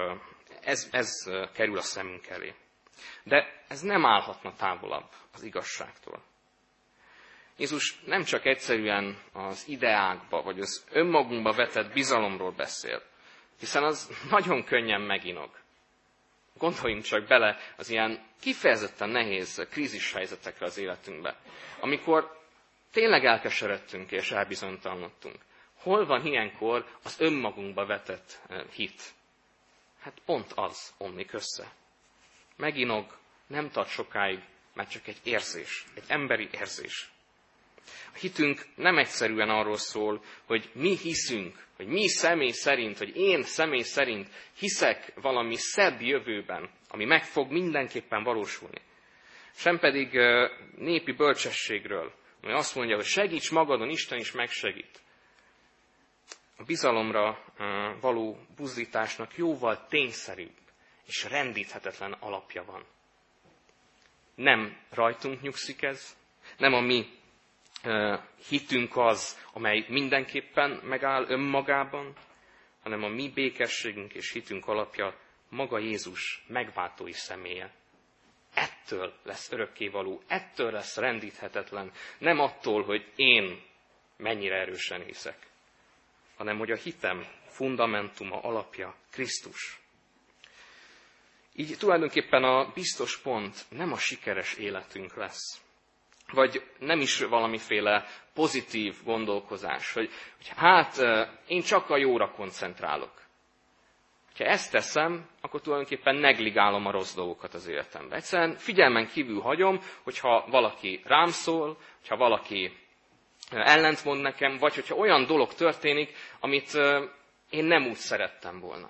ez, 0.62 0.88
ez 0.92 1.10
kerül 1.54 1.78
a 1.78 1.82
szemünk 1.82 2.28
elé. 2.28 2.54
De 3.24 3.64
ez 3.68 3.82
nem 3.82 4.06
állhatna 4.06 4.54
távolabb 4.56 5.10
az 5.34 5.44
igazságtól. 5.44 6.24
Jézus 7.58 8.00
nem 8.06 8.24
csak 8.24 8.46
egyszerűen 8.46 9.18
az 9.34 9.68
ideákba, 9.68 10.42
vagy 10.42 10.60
az 10.60 10.86
önmagunkba 10.92 11.52
vetett 11.52 11.94
bizalomról 11.94 12.52
beszél, 12.52 13.04
hiszen 13.60 13.84
az 13.84 14.12
nagyon 14.30 14.64
könnyen 14.64 15.02
meginog. 15.02 15.61
Gondoljunk 16.62 17.04
csak 17.04 17.28
bele 17.28 17.58
az 17.78 17.90
ilyen 17.90 18.20
kifejezetten 18.40 19.10
nehéz 19.10 19.68
krízis 19.70 20.14
helyzetekre 20.14 20.66
az 20.66 20.78
életünkbe, 20.78 21.40
amikor 21.80 22.40
tényleg 22.92 23.26
elkeseredtünk 23.26 24.12
és 24.12 24.32
elbizonytalanodtunk. 24.32 25.36
Hol 25.76 26.06
van 26.06 26.26
ilyenkor 26.26 26.86
az 27.04 27.16
önmagunkba 27.20 27.86
vetett 27.86 28.40
eh, 28.48 28.64
hit? 28.74 29.02
Hát 30.00 30.14
pont 30.26 30.52
az 30.56 30.94
omlik 30.98 31.34
össze. 31.34 31.72
Meginog, 32.56 33.18
nem 33.48 33.70
tart 33.70 33.90
sokáig, 33.90 34.40
mert 34.74 34.90
csak 34.90 35.08
egy 35.08 35.20
érzés, 35.24 35.86
egy 35.96 36.06
emberi 36.08 36.50
érzés. 36.52 37.11
A 38.14 38.18
hitünk 38.18 38.66
nem 38.76 38.98
egyszerűen 38.98 39.50
arról 39.50 39.78
szól, 39.78 40.24
hogy 40.46 40.70
mi 40.74 40.98
hiszünk, 40.98 41.66
hogy 41.76 41.88
mi 41.88 42.08
személy 42.08 42.52
szerint, 42.52 42.98
hogy 42.98 43.18
én 43.18 43.44
személy 43.44 43.82
szerint 43.82 44.28
hiszek 44.58 45.14
valami 45.16 45.56
szebb 45.56 46.02
jövőben, 46.02 46.70
ami 46.90 47.06
meg 47.06 47.24
fog 47.24 47.52
mindenképpen 47.52 48.24
valósulni. 48.24 48.82
Sem 49.56 49.80
pedig 49.80 50.12
népi 50.76 51.12
bölcsességről, 51.12 52.14
ami 52.42 52.54
azt 52.54 52.76
mondja, 52.76 52.96
hogy 52.96 53.06
segíts 53.06 53.52
magadon, 53.52 53.90
Isten 53.90 54.20
is 54.20 54.32
megsegít. 54.32 55.02
A 56.58 56.64
bizalomra 56.64 57.44
való 58.02 58.38
buzdításnak 58.56 59.36
jóval 59.38 59.88
tényszerűbb 59.90 60.60
és 61.06 61.24
rendíthetetlen 61.30 62.12
alapja 62.12 62.64
van. 62.64 62.86
Nem 64.36 64.78
rajtunk 64.90 65.42
nyugszik 65.42 65.82
ez, 65.82 66.18
nem 66.58 66.74
a 66.74 66.82
mi 66.82 67.06
hitünk 68.50 68.98
az, 68.98 69.40
amely 69.54 69.86
mindenképpen 69.88 70.80
megáll 70.84 71.26
önmagában, 71.28 72.14
hanem 72.84 73.04
a 73.04 73.08
mi 73.08 73.30
békességünk 73.30 74.14
és 74.14 74.32
hitünk 74.32 74.68
alapja 74.68 75.16
maga 75.50 75.80
Jézus 75.80 76.44
megváltói 76.48 77.12
személye. 77.12 77.74
Ettől 78.54 79.14
lesz 79.24 79.52
örökkévaló, 79.52 80.22
ettől 80.28 80.72
lesz 80.72 80.98
rendíthetetlen, 80.98 81.92
nem 82.18 82.40
attól, 82.40 82.84
hogy 82.84 83.12
én 83.16 83.62
mennyire 84.18 84.56
erősen 84.56 85.04
hiszek, 85.04 85.48
hanem 86.38 86.58
hogy 86.58 86.72
a 86.72 86.76
hitem 86.76 87.26
fundamentuma, 87.48 88.40
alapja 88.40 88.96
Krisztus. 89.12 89.80
Így 91.56 91.78
tulajdonképpen 91.78 92.44
a 92.44 92.72
biztos 92.74 93.18
pont 93.22 93.66
nem 93.70 93.92
a 93.92 93.98
sikeres 93.98 94.54
életünk 94.54 95.16
lesz, 95.16 95.62
vagy 96.32 96.64
nem 96.80 97.00
is 97.00 97.20
valamiféle 97.20 98.06
pozitív 98.34 98.96
gondolkozás, 99.04 99.94
hogy, 99.94 100.10
hogy 100.38 100.52
hát 100.56 100.98
én 101.48 101.62
csak 101.62 101.90
a 101.90 101.98
jóra 101.98 102.32
koncentrálok. 102.32 103.22
Ha 104.38 104.44
ezt 104.44 104.72
teszem, 104.72 105.30
akkor 105.42 105.62
tulajdonképpen 105.62 106.16
negligálom 106.16 106.86
a 106.86 106.92
rossz 106.92 107.16
dolgokat 107.16 107.54
az 107.54 107.68
életemben. 107.68 108.18
Egyszerűen 108.18 108.56
figyelmen 108.56 109.08
kívül 109.08 109.42
hagyom, 109.42 109.80
hogyha 110.04 110.46
valaki 110.50 111.02
rám 111.04 111.28
szól, 111.28 111.78
hogyha 112.00 112.18
valaki 112.18 112.78
ellentmond 113.50 114.22
nekem, 114.22 114.58
vagy 114.58 114.76
hogyha 114.76 114.96
olyan 114.96 115.26
dolog 115.26 115.54
történik, 115.54 116.16
amit 116.40 116.74
én 117.50 117.66
nem 117.66 117.86
úgy 117.86 117.96
szerettem 117.96 118.60
volna. 118.60 118.90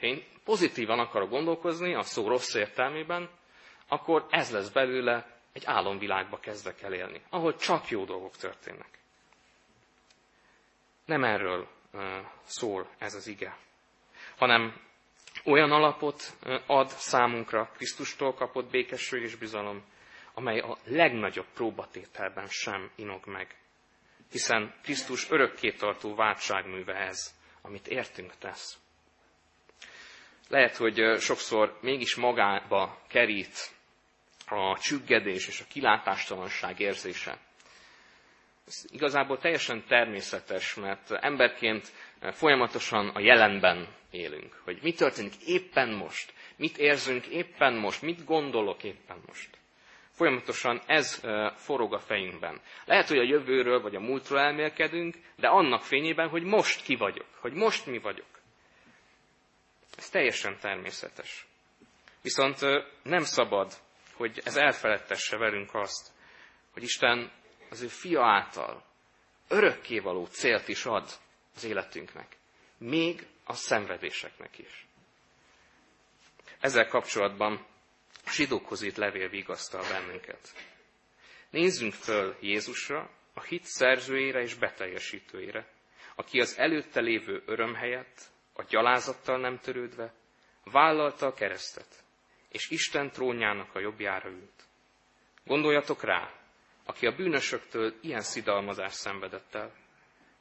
Ha 0.00 0.06
én 0.06 0.22
pozitívan 0.44 0.98
akarok 0.98 1.30
gondolkozni, 1.30 1.94
a 1.94 2.02
szó 2.02 2.28
rossz 2.28 2.54
értelmében, 2.54 3.30
akkor 3.88 4.26
ez 4.30 4.52
lesz 4.52 4.68
belőle 4.68 5.35
egy 5.56 5.64
álomvilágba 5.66 6.38
kezdek 6.38 6.82
el 6.82 6.92
élni, 6.92 7.20
ahol 7.30 7.56
csak 7.56 7.88
jó 7.88 8.04
dolgok 8.04 8.36
történnek. 8.36 8.98
Nem 11.04 11.24
erről 11.24 11.68
szól 12.42 12.88
ez 12.98 13.14
az 13.14 13.26
ige, 13.26 13.56
hanem 14.36 14.80
olyan 15.44 15.70
alapot 15.70 16.36
ad 16.66 16.88
számunkra 16.88 17.70
Krisztustól 17.76 18.34
kapott 18.34 18.70
békesség 18.70 19.22
és 19.22 19.36
bizalom, 19.36 19.84
amely 20.34 20.58
a 20.58 20.76
legnagyobb 20.84 21.48
próbatételben 21.54 22.46
sem 22.48 22.90
inog 22.94 23.26
meg. 23.26 23.56
Hiszen 24.30 24.74
Krisztus 24.82 25.30
örökkétartó 25.30 26.14
váltságműve 26.14 26.94
ez, 26.94 27.34
amit 27.62 27.88
értünk 27.88 28.32
tesz. 28.38 28.78
Lehet, 30.48 30.76
hogy 30.76 31.20
sokszor 31.20 31.78
mégis 31.80 32.14
magába 32.14 32.98
kerít 33.08 33.75
a 34.46 34.78
csüggedés 34.78 35.48
és 35.48 35.60
a 35.60 35.64
kilátástalanság 35.68 36.80
érzése. 36.80 37.38
Ez 38.66 38.84
igazából 38.90 39.38
teljesen 39.38 39.84
természetes, 39.86 40.74
mert 40.74 41.10
emberként 41.10 41.92
folyamatosan 42.32 43.08
a 43.08 43.20
jelenben 43.20 43.88
élünk. 44.10 44.60
Hogy 44.64 44.78
mi 44.82 44.92
történik 44.92 45.34
éppen 45.46 45.88
most, 45.88 46.32
mit 46.56 46.78
érzünk 46.78 47.26
éppen 47.26 47.74
most, 47.74 48.02
mit 48.02 48.24
gondolok 48.24 48.84
éppen 48.84 49.22
most. 49.26 49.48
Folyamatosan 50.10 50.82
ez 50.86 51.22
forog 51.54 51.94
a 51.94 51.98
fejünkben. 51.98 52.60
Lehet, 52.84 53.08
hogy 53.08 53.18
a 53.18 53.22
jövőről 53.22 53.80
vagy 53.80 53.94
a 53.94 54.00
múltról 54.00 54.38
elmélkedünk, 54.38 55.14
de 55.36 55.48
annak 55.48 55.82
fényében, 55.82 56.28
hogy 56.28 56.42
most 56.42 56.82
ki 56.82 56.96
vagyok, 56.96 57.26
hogy 57.40 57.52
most 57.52 57.86
mi 57.86 57.98
vagyok. 57.98 58.26
Ez 59.96 60.08
teljesen 60.08 60.58
természetes. 60.60 61.46
Viszont 62.22 62.58
nem 63.02 63.22
szabad 63.22 63.72
hogy 64.16 64.40
ez 64.44 64.56
elfeledtesse 64.56 65.36
velünk 65.36 65.74
azt, 65.74 66.10
hogy 66.72 66.82
Isten 66.82 67.32
az 67.70 67.82
ő 67.82 67.86
fia 67.86 68.24
által 68.24 68.84
örökkévaló 69.48 70.24
célt 70.24 70.68
is 70.68 70.84
ad 70.84 71.10
az 71.54 71.64
életünknek, 71.64 72.36
még 72.78 73.26
a 73.44 73.54
szenvedéseknek 73.54 74.58
is. 74.58 74.86
Ezzel 76.60 76.88
kapcsolatban 76.88 77.66
a 78.24 78.30
zsidókhoz 78.30 78.82
írt 78.82 78.96
levél 78.96 79.28
vigasztal 79.28 79.82
bennünket. 79.88 80.54
Nézzünk 81.50 81.92
föl 81.92 82.36
Jézusra, 82.40 83.10
a 83.34 83.42
hit 83.42 83.64
szerzőjére 83.64 84.40
és 84.40 84.54
beteljesítőjére, 84.54 85.68
aki 86.14 86.40
az 86.40 86.58
előtte 86.58 87.00
lévő 87.00 87.42
öröm 87.46 87.74
helyett, 87.74 88.20
a 88.52 88.62
gyalázattal 88.62 89.38
nem 89.38 89.58
törődve, 89.58 90.14
vállalta 90.64 91.26
a 91.26 91.34
keresztet, 91.34 92.04
és 92.56 92.70
Isten 92.70 93.10
trónjának 93.10 93.74
a 93.74 93.80
jobbjára 93.80 94.28
ült. 94.28 94.64
Gondoljatok 95.44 96.02
rá, 96.02 96.32
aki 96.84 97.06
a 97.06 97.14
bűnösöktől 97.14 97.94
ilyen 98.00 98.20
szidalmazást 98.20 98.96
szenvedett 98.96 99.54
el, 99.54 99.72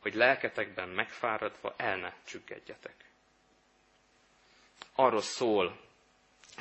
hogy 0.01 0.13
lelketekben 0.13 0.89
megfáradva 0.89 1.73
el 1.77 1.97
ne 1.97 2.13
csüggedjetek. 2.25 2.95
Arról 4.95 5.21
szól 5.21 5.79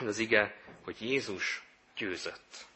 az 0.07 0.19
ige, 0.19 0.57
hogy 0.85 1.03
Jézus 1.03 1.63
győzött. 1.97 2.67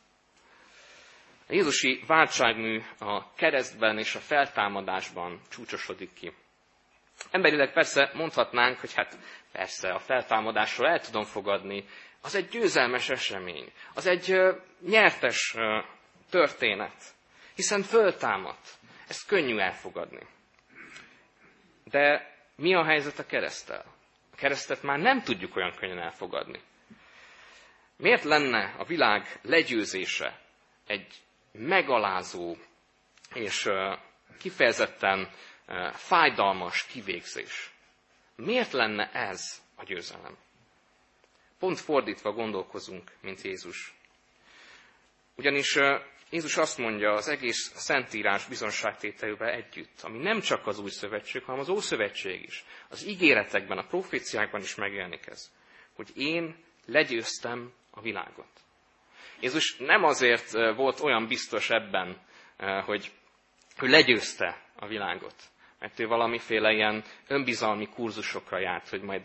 A 1.47 1.53
Jézusi 1.53 2.03
váltságmű 2.07 2.83
a 2.99 3.35
keresztben 3.35 3.99
és 3.99 4.15
a 4.15 4.21
feltámadásban 4.21 5.41
csúcsosodik 5.49 6.13
ki. 6.13 6.33
Emberileg 7.31 7.73
persze 7.73 8.11
mondhatnánk, 8.15 8.79
hogy 8.79 8.95
hát 8.95 9.19
persze 9.53 9.93
a 9.93 9.99
feltámadásról 9.99 10.89
el 10.89 11.01
tudom 11.01 11.25
fogadni, 11.25 11.85
az 12.21 12.35
egy 12.35 12.49
győzelmes 12.49 13.09
esemény, 13.09 13.73
az 13.95 14.07
egy 14.07 14.39
nyertes 14.81 15.55
történet, 16.31 17.05
hiszen 17.55 17.83
föltámadt. 17.83 18.69
Ezt 19.09 19.27
könnyű 19.27 19.59
elfogadni. 19.59 20.27
De 21.85 22.37
mi 22.57 22.75
a 22.75 22.85
helyzet 22.85 23.19
a 23.19 23.27
keresztel? 23.27 23.85
A 24.33 24.37
keresztet 24.37 24.83
már 24.83 24.99
nem 24.99 25.23
tudjuk 25.23 25.57
olyan 25.57 25.75
könnyen 25.75 25.99
elfogadni. 25.99 26.61
Miért 27.97 28.23
lenne 28.25 28.75
a 28.79 28.85
világ 28.85 29.39
legyőzése 29.43 30.41
egy 30.87 31.15
megalázó 31.53 32.57
és 33.35 33.69
kifejezetten 34.39 35.31
fájdalmas 35.93 36.87
kivégzés? 36.87 37.73
Miért 38.37 38.73
lenne 38.73 39.11
ez 39.13 39.63
a 39.77 39.85
győzelem? 39.85 40.37
Pont 41.59 41.79
fordítva 41.79 42.33
gondolkozunk, 42.33 43.13
mint 43.21 43.43
Jézus. 43.43 43.95
Ugyanis 45.37 45.79
Jézus 46.31 46.57
azt 46.57 46.79
mondja 46.79 47.13
az 47.13 47.29
egész 47.29 47.73
Szentírás 47.75 48.47
bizonságtételével 48.47 49.49
együtt, 49.49 50.01
ami 50.03 50.19
nem 50.19 50.41
csak 50.41 50.67
az 50.67 50.79
új 50.79 50.91
szövetség, 50.91 51.43
hanem 51.43 51.61
az 51.61 51.69
ószövetség 51.69 52.43
is. 52.43 52.65
Az 52.89 53.07
ígéretekben, 53.07 53.79
a 53.79 53.87
proféciákban 53.87 54.61
is 54.61 54.75
megjelenik 54.75 55.27
ez, 55.27 55.51
hogy 55.95 56.11
én 56.15 56.57
legyőztem 56.87 57.73
a 57.91 58.01
világot. 58.01 58.51
Jézus 59.41 59.77
nem 59.77 60.05
azért 60.05 60.51
volt 60.53 61.01
olyan 61.01 61.27
biztos 61.27 61.71
ebben, 61.71 62.21
hogy, 62.85 63.13
hogy 63.77 63.91
legyőzte 63.91 64.63
a 64.77 64.87
világot, 64.87 65.43
mert 65.79 65.99
ő 65.99 66.07
valamiféle 66.07 66.73
ilyen 66.73 67.05
önbizalmi 67.27 67.89
kurzusokra 67.89 68.59
járt, 68.59 68.89
hogy 68.89 69.03
majd 69.03 69.23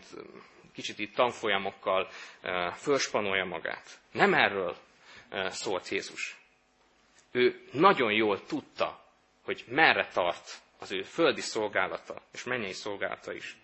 kicsit 0.74 0.98
itt 0.98 1.14
tanfolyamokkal 1.14 2.08
fölspanolja 2.76 3.44
magát. 3.44 3.98
Nem 4.12 4.34
erről 4.34 4.76
szólt 5.48 5.88
Jézus. 5.88 6.36
Ő 7.32 7.68
nagyon 7.72 8.12
jól 8.12 8.44
tudta, 8.44 9.04
hogy 9.44 9.64
merre 9.68 10.08
tart 10.12 10.62
az 10.78 10.92
ő 10.92 11.02
földi 11.02 11.40
szolgálata 11.40 12.22
és 12.32 12.44
mennyei 12.44 12.72
szolgálata 12.72 13.32
is. 13.32 13.56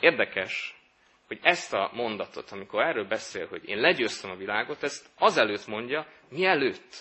Érdekes, 0.00 0.74
hogy 1.26 1.38
ezt 1.42 1.72
a 1.72 1.90
mondatot, 1.92 2.50
amikor 2.50 2.82
erről 2.82 3.06
beszél, 3.06 3.46
hogy 3.46 3.68
én 3.68 3.78
legyőztem 3.78 4.30
a 4.30 4.36
világot, 4.36 4.82
ezt 4.82 5.08
azelőtt 5.18 5.66
mondja, 5.66 6.06
mielőtt 6.28 6.96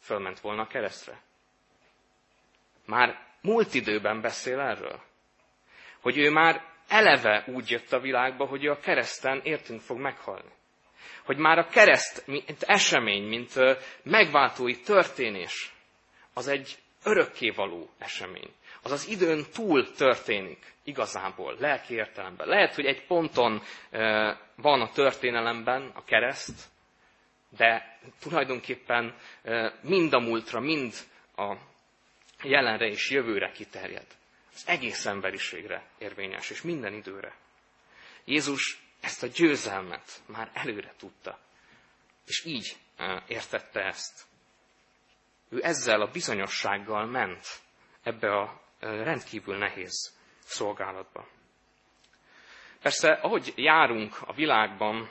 fölment 0.00 0.40
volna 0.40 0.62
a 0.62 0.66
keresztre. 0.66 1.22
Már 2.86 3.26
múlt 3.40 3.74
időben 3.74 4.20
beszél 4.20 4.60
erről. 4.60 5.00
Hogy 6.00 6.18
ő 6.18 6.30
már 6.30 6.71
eleve 6.92 7.44
úgy 7.46 7.70
jött 7.70 7.92
a 7.92 8.00
világba, 8.00 8.46
hogy 8.46 8.64
ő 8.64 8.70
a 8.70 8.78
kereszten 8.78 9.40
értünk 9.44 9.80
fog 9.80 9.98
meghalni. 9.98 10.50
Hogy 11.24 11.36
már 11.36 11.58
a 11.58 11.66
kereszt, 11.66 12.26
mint 12.26 12.62
esemény, 12.62 13.22
mint 13.22 13.52
megváltói 14.02 14.76
történés, 14.80 15.72
az 16.34 16.48
egy 16.48 16.78
örökkévaló 17.04 17.90
esemény. 17.98 18.52
Az 18.82 18.90
az 18.90 19.08
időn 19.08 19.44
túl 19.52 19.92
történik 19.92 20.74
igazából, 20.84 21.56
lelki 21.58 21.94
értelemben. 21.94 22.48
Lehet, 22.48 22.74
hogy 22.74 22.84
egy 22.84 23.06
ponton 23.06 23.62
van 24.56 24.80
a 24.80 24.90
történelemben 24.90 25.90
a 25.94 26.04
kereszt, 26.04 26.64
de 27.56 27.98
tulajdonképpen 28.20 29.14
mind 29.80 30.12
a 30.12 30.18
múltra, 30.20 30.60
mind 30.60 30.92
a 31.36 31.56
jelenre 32.42 32.86
és 32.86 33.10
jövőre 33.10 33.50
kiterjed. 33.50 34.06
Az 34.54 34.62
egész 34.66 35.06
emberiségre 35.06 35.90
érvényes, 35.98 36.50
és 36.50 36.62
minden 36.62 36.92
időre. 36.92 37.36
Jézus 38.24 38.82
ezt 39.00 39.22
a 39.22 39.26
győzelmet 39.26 40.22
már 40.26 40.50
előre 40.54 40.92
tudta. 40.98 41.38
És 42.26 42.44
így 42.44 42.76
értette 43.26 43.80
ezt. 43.80 44.24
Ő 45.48 45.64
ezzel 45.64 46.00
a 46.00 46.10
bizonyossággal 46.10 47.06
ment 47.06 47.46
ebbe 48.02 48.36
a 48.36 48.60
rendkívül 48.80 49.58
nehéz 49.58 50.18
szolgálatba. 50.38 51.28
Persze, 52.82 53.12
ahogy 53.12 53.52
járunk 53.56 54.16
a 54.20 54.32
világban, 54.32 55.10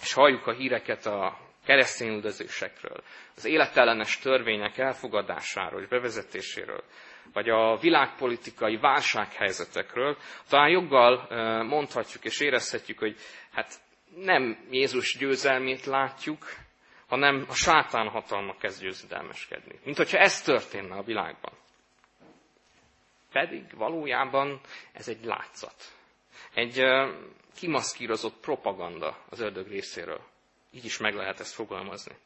és 0.00 0.12
halljuk 0.12 0.46
a 0.46 0.52
híreket 0.52 1.06
a 1.06 1.38
keresztény 1.64 2.08
üldözésekről, 2.08 3.02
az 3.36 3.44
életellenes 3.44 4.18
törvények 4.18 4.78
elfogadásáról 4.78 5.80
és 5.80 5.88
bevezetéséről, 5.88 6.84
vagy 7.32 7.48
a 7.48 7.76
világpolitikai 7.76 8.76
válsághelyzetekről, 8.76 10.16
talán 10.48 10.70
joggal 10.70 11.26
mondhatjuk 11.64 12.24
és 12.24 12.40
érezhetjük, 12.40 12.98
hogy 12.98 13.16
hát 13.52 13.80
nem 14.14 14.66
Jézus 14.70 15.16
győzelmét 15.18 15.84
látjuk, 15.84 16.46
hanem 17.08 17.44
a 17.48 17.54
sátán 17.54 18.08
hatalma 18.08 18.56
kezd 18.56 18.82
győzedelmeskedni. 18.82 19.78
Mint 19.84 19.96
hogyha 19.96 20.18
ez 20.18 20.42
történne 20.42 20.94
a 20.96 21.02
világban. 21.02 21.52
Pedig 23.32 23.76
valójában 23.76 24.60
ez 24.92 25.08
egy 25.08 25.24
látszat. 25.24 25.84
Egy 26.54 26.82
kimaszkírozott 27.56 28.40
propaganda 28.40 29.16
az 29.28 29.40
ördög 29.40 29.68
részéről. 29.68 30.20
Így 30.70 30.84
is 30.84 30.98
meg 30.98 31.14
lehet 31.14 31.40
ezt 31.40 31.54
fogalmazni. 31.54 32.16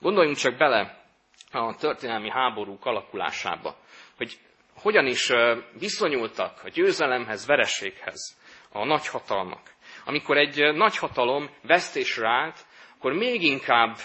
Gondoljunk 0.00 0.36
csak 0.36 0.56
bele 0.56 1.04
a 1.52 1.74
történelmi 1.74 2.30
háborúk 2.30 2.86
alakulásába, 2.86 3.76
hogy 4.18 4.38
hogyan 4.74 5.06
is 5.06 5.30
viszonyultak 5.78 6.60
a 6.64 6.68
győzelemhez, 6.68 7.46
vereséghez 7.46 8.36
a 8.72 8.84
nagyhatalmak. 8.84 9.74
Amikor 10.04 10.36
egy 10.36 10.74
nagyhatalom 10.74 11.50
vesztésre 11.62 12.28
állt, 12.28 12.66
akkor 12.96 13.12
még 13.12 13.42
inkább 13.42 13.96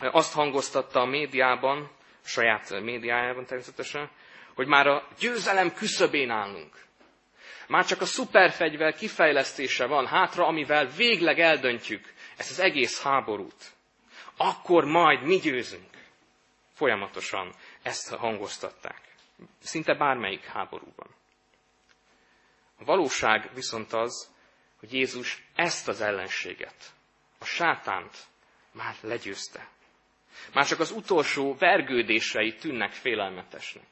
azt 0.00 0.32
hangoztatta 0.34 1.00
a 1.00 1.04
médiában, 1.06 1.90
a 2.24 2.28
saját 2.28 2.80
médiájában 2.80 3.44
természetesen, 3.46 4.10
hogy 4.54 4.66
már 4.66 4.86
a 4.86 5.08
győzelem 5.18 5.74
küszöbén 5.74 6.30
állunk. 6.30 6.80
Már 7.68 7.84
csak 7.86 8.00
a 8.00 8.04
szuperfegyver 8.04 8.94
kifejlesztése 8.94 9.86
van 9.86 10.06
hátra, 10.06 10.46
amivel 10.46 10.86
végleg 10.86 11.38
eldöntjük 11.38 12.12
ezt 12.36 12.50
az 12.50 12.58
egész 12.60 13.02
háborút. 13.02 13.72
Akkor 14.36 14.84
majd 14.84 15.22
mi 15.22 15.36
győzünk. 15.36 15.90
Folyamatosan 16.74 17.54
ezt 17.82 18.14
hangoztatták. 18.14 19.11
Szinte 19.58 19.94
bármelyik 19.94 20.44
háborúban. 20.44 21.14
A 22.78 22.84
valóság 22.84 23.50
viszont 23.54 23.92
az, 23.92 24.34
hogy 24.78 24.92
Jézus 24.92 25.42
ezt 25.54 25.88
az 25.88 26.00
ellenséget, 26.00 26.92
a 27.38 27.44
sátánt 27.44 28.26
már 28.72 28.94
legyőzte. 29.00 29.68
Már 30.52 30.66
csak 30.66 30.80
az 30.80 30.90
utolsó 30.90 31.54
vergődései 31.58 32.54
tűnnek 32.54 32.92
félelmetesnek. 32.92 33.86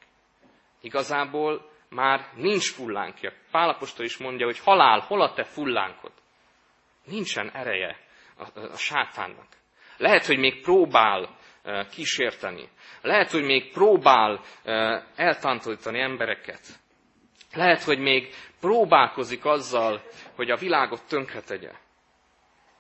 Igazából 0.81 1.71
már 1.89 2.31
nincs 2.35 2.73
fullánkja. 2.73 3.33
Pálapostól 3.51 4.05
is 4.05 4.17
mondja, 4.17 4.47
hogy 4.47 4.59
halál, 4.59 5.01
hol 5.01 5.23
a 5.23 5.33
te 5.33 5.45
fullánkod? 5.45 6.13
Nincsen 7.05 7.51
ereje 7.51 7.99
a, 8.37 8.59
a, 8.59 8.61
a 8.61 8.77
sátánnak. 8.77 9.47
Lehet, 9.97 10.27
hogy 10.27 10.39
még 10.39 10.63
próbál 10.63 11.39
kísérteni. 11.91 12.69
Lehet, 13.03 13.31
hogy 13.31 13.45
még 13.45 13.73
próbál 13.73 14.41
eltántorítani 15.17 16.01
embereket. 16.01 16.61
Lehet, 17.53 17.83
hogy 17.83 17.99
még 17.99 18.35
próbálkozik 18.61 19.45
azzal, 19.45 20.03
hogy 20.35 20.51
a 20.51 20.57
világot 20.57 21.03
tönkretegye. 21.09 21.73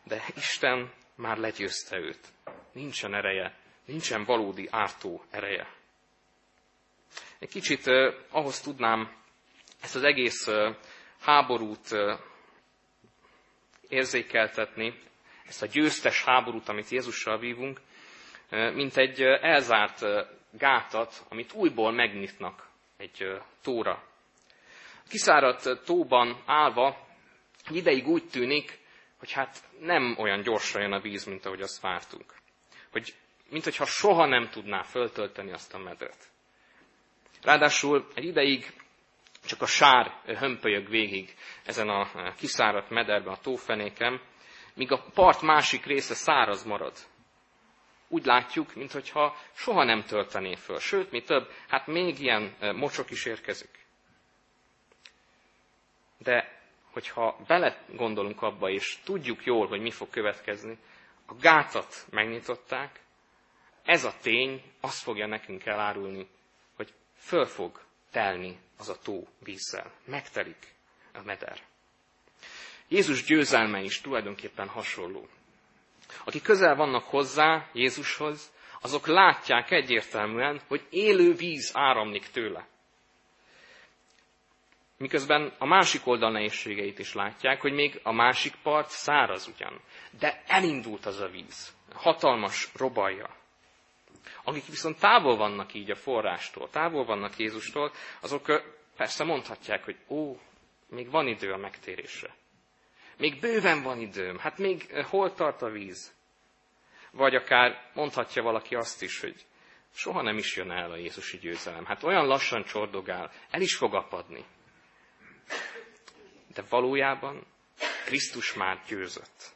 De 0.05 0.23
Isten 0.37 0.93
már 1.16 1.37
legyőzte 1.37 1.97
őt. 1.97 2.29
Nincsen 2.73 3.14
ereje, 3.14 3.55
nincsen 3.85 4.25
valódi 4.25 4.69
ártó 4.71 5.25
ereje. 5.31 5.66
Egy 7.38 7.49
kicsit 7.49 7.87
eh, 7.87 8.14
ahhoz 8.31 8.61
tudnám 8.61 9.12
ezt 9.83 9.95
az 9.97 10.03
egész 10.03 10.47
eh, 10.47 10.75
háborút 11.21 11.93
eh, 11.93 12.19
érzékeltetni, 13.88 14.95
ezt 15.47 15.62
a 15.62 15.66
győztes 15.66 16.25
háborút, 16.25 16.69
amit 16.69 16.88
Jézussal 16.88 17.38
vívunk, 17.38 17.81
mint 18.51 18.97
egy 18.97 19.23
elzárt 19.23 20.05
gátat, 20.51 21.27
amit 21.29 21.53
újból 21.53 21.93
megnyitnak 21.93 22.69
egy 22.97 23.41
tóra. 23.63 24.03
A 25.05 25.09
kiszáradt 25.09 25.85
tóban 25.85 26.43
állva 26.47 27.07
ideig 27.69 28.07
úgy 28.07 28.29
tűnik, 28.29 28.79
hogy 29.19 29.33
hát 29.33 29.63
nem 29.81 30.17
olyan 30.19 30.43
gyorsan 30.43 30.83
jön 30.83 30.93
a 30.93 31.01
víz, 31.01 31.25
mint 31.25 31.47
ahogy 31.47 31.61
azt 31.61 31.81
vártunk. 31.81 32.35
Hogy, 32.93 33.15
mint 33.51 33.65
hogyha 33.65 33.85
soha 33.85 34.27
nem 34.27 34.49
tudná 34.49 34.83
föltölteni 34.83 35.53
azt 35.53 35.75
a 35.75 35.79
medret. 35.79 36.29
Ráadásul 37.43 38.07
egy 38.15 38.25
ideig 38.25 38.73
csak 39.45 39.63
a 39.63 39.67
sár 39.67 40.21
hömpölyög 40.25 40.89
végig 40.89 41.35
ezen 41.65 41.89
a 41.89 42.33
kiszáradt 42.37 42.91
mederben, 42.91 43.33
a 43.33 43.41
tófenéken, 43.41 44.21
míg 44.75 44.93
a 44.93 45.05
part 45.15 45.43
másik 45.43 45.85
része 45.85 46.15
száraz 46.15 46.65
marad. 46.65 46.93
Úgy 48.12 48.25
látjuk, 48.25 48.75
mintha 48.75 49.37
soha 49.53 49.85
nem 49.85 50.05
töltené 50.05 50.55
föl. 50.55 50.79
Sőt, 50.79 51.11
mi 51.11 51.23
több, 51.23 51.51
hát 51.68 51.87
még 51.87 52.20
ilyen 52.20 52.57
mocsok 52.75 53.11
is 53.11 53.25
érkezik. 53.25 53.87
De 56.18 56.61
hogyha 56.92 57.37
bele 57.46 57.85
gondolunk 57.94 58.42
abba, 58.42 58.68
és 58.70 58.99
tudjuk 59.05 59.44
jól, 59.44 59.66
hogy 59.66 59.81
mi 59.81 59.90
fog 59.90 60.11
következni, 60.11 60.79
a 61.27 61.35
gátat 61.35 62.07
megnyitották, 62.11 63.01
ez 63.85 64.05
a 64.05 64.14
tény 64.23 64.62
azt 64.81 65.03
fogja 65.03 65.27
nekünk 65.27 65.66
elárulni, 65.66 66.27
hogy 66.77 66.92
föl 67.16 67.46
fog 67.46 67.81
telni 68.11 68.59
az 68.79 68.88
a 68.88 68.99
tó 68.99 69.29
vízzel. 69.38 69.92
Megtelik 70.05 70.75
a 71.12 71.23
meder. 71.23 71.61
Jézus 72.88 73.25
győzelme 73.25 73.81
is 73.81 74.01
tulajdonképpen 74.01 74.68
hasonló. 74.68 75.29
Akik 76.25 76.42
közel 76.42 76.75
vannak 76.77 77.05
hozzá, 77.05 77.68
Jézushoz, 77.73 78.53
azok 78.81 79.07
látják 79.07 79.70
egyértelműen, 79.70 80.61
hogy 80.68 80.87
élő 80.90 81.33
víz 81.35 81.70
áramlik 81.75 82.27
tőle. 82.31 82.66
Miközben 84.96 85.55
a 85.59 85.66
másik 85.66 86.07
oldal 86.07 86.31
nehézségeit 86.31 86.99
is 86.99 87.14
látják, 87.14 87.61
hogy 87.61 87.73
még 87.73 88.01
a 88.03 88.12
másik 88.12 88.55
part 88.62 88.90
száraz 88.90 89.49
ugyan. 89.55 89.81
De 90.18 90.42
elindult 90.46 91.07
az 91.07 91.20
a 91.20 91.29
víz. 91.29 91.75
Hatalmas 91.94 92.68
robalja. 92.77 93.37
Akik 94.44 94.66
viszont 94.66 94.99
távol 94.99 95.37
vannak 95.37 95.75
így 95.75 95.90
a 95.90 95.94
forrástól, 95.94 96.70
távol 96.70 97.05
vannak 97.05 97.37
Jézustól, 97.37 97.92
azok 98.20 98.62
persze 98.96 99.25
mondhatják, 99.25 99.85
hogy 99.85 99.96
ó, 100.09 100.38
még 100.88 101.11
van 101.11 101.27
idő 101.27 101.53
a 101.53 101.57
megtérésre. 101.57 102.35
Még 103.20 103.40
bőven 103.40 103.83
van 103.83 104.00
időm, 104.00 104.38
hát 104.38 104.59
még 104.59 105.04
hol 105.04 105.35
tart 105.35 105.62
a 105.62 105.70
víz? 105.70 106.14
Vagy 107.11 107.35
akár 107.35 107.90
mondhatja 107.94 108.42
valaki 108.42 108.74
azt 108.74 109.02
is, 109.02 109.20
hogy 109.20 109.46
soha 109.94 110.22
nem 110.22 110.37
is 110.37 110.56
jön 110.56 110.70
el 110.70 110.90
a 110.90 110.96
Jézusi 110.96 111.38
győzelem. 111.38 111.85
Hát 111.85 112.02
olyan 112.02 112.26
lassan 112.26 112.64
csordogál, 112.64 113.33
el 113.50 113.61
is 113.61 113.76
fog 113.76 113.94
apadni. 113.94 114.44
De 116.54 116.62
valójában 116.68 117.46
Krisztus 118.04 118.54
már 118.54 118.83
győzött, 118.88 119.52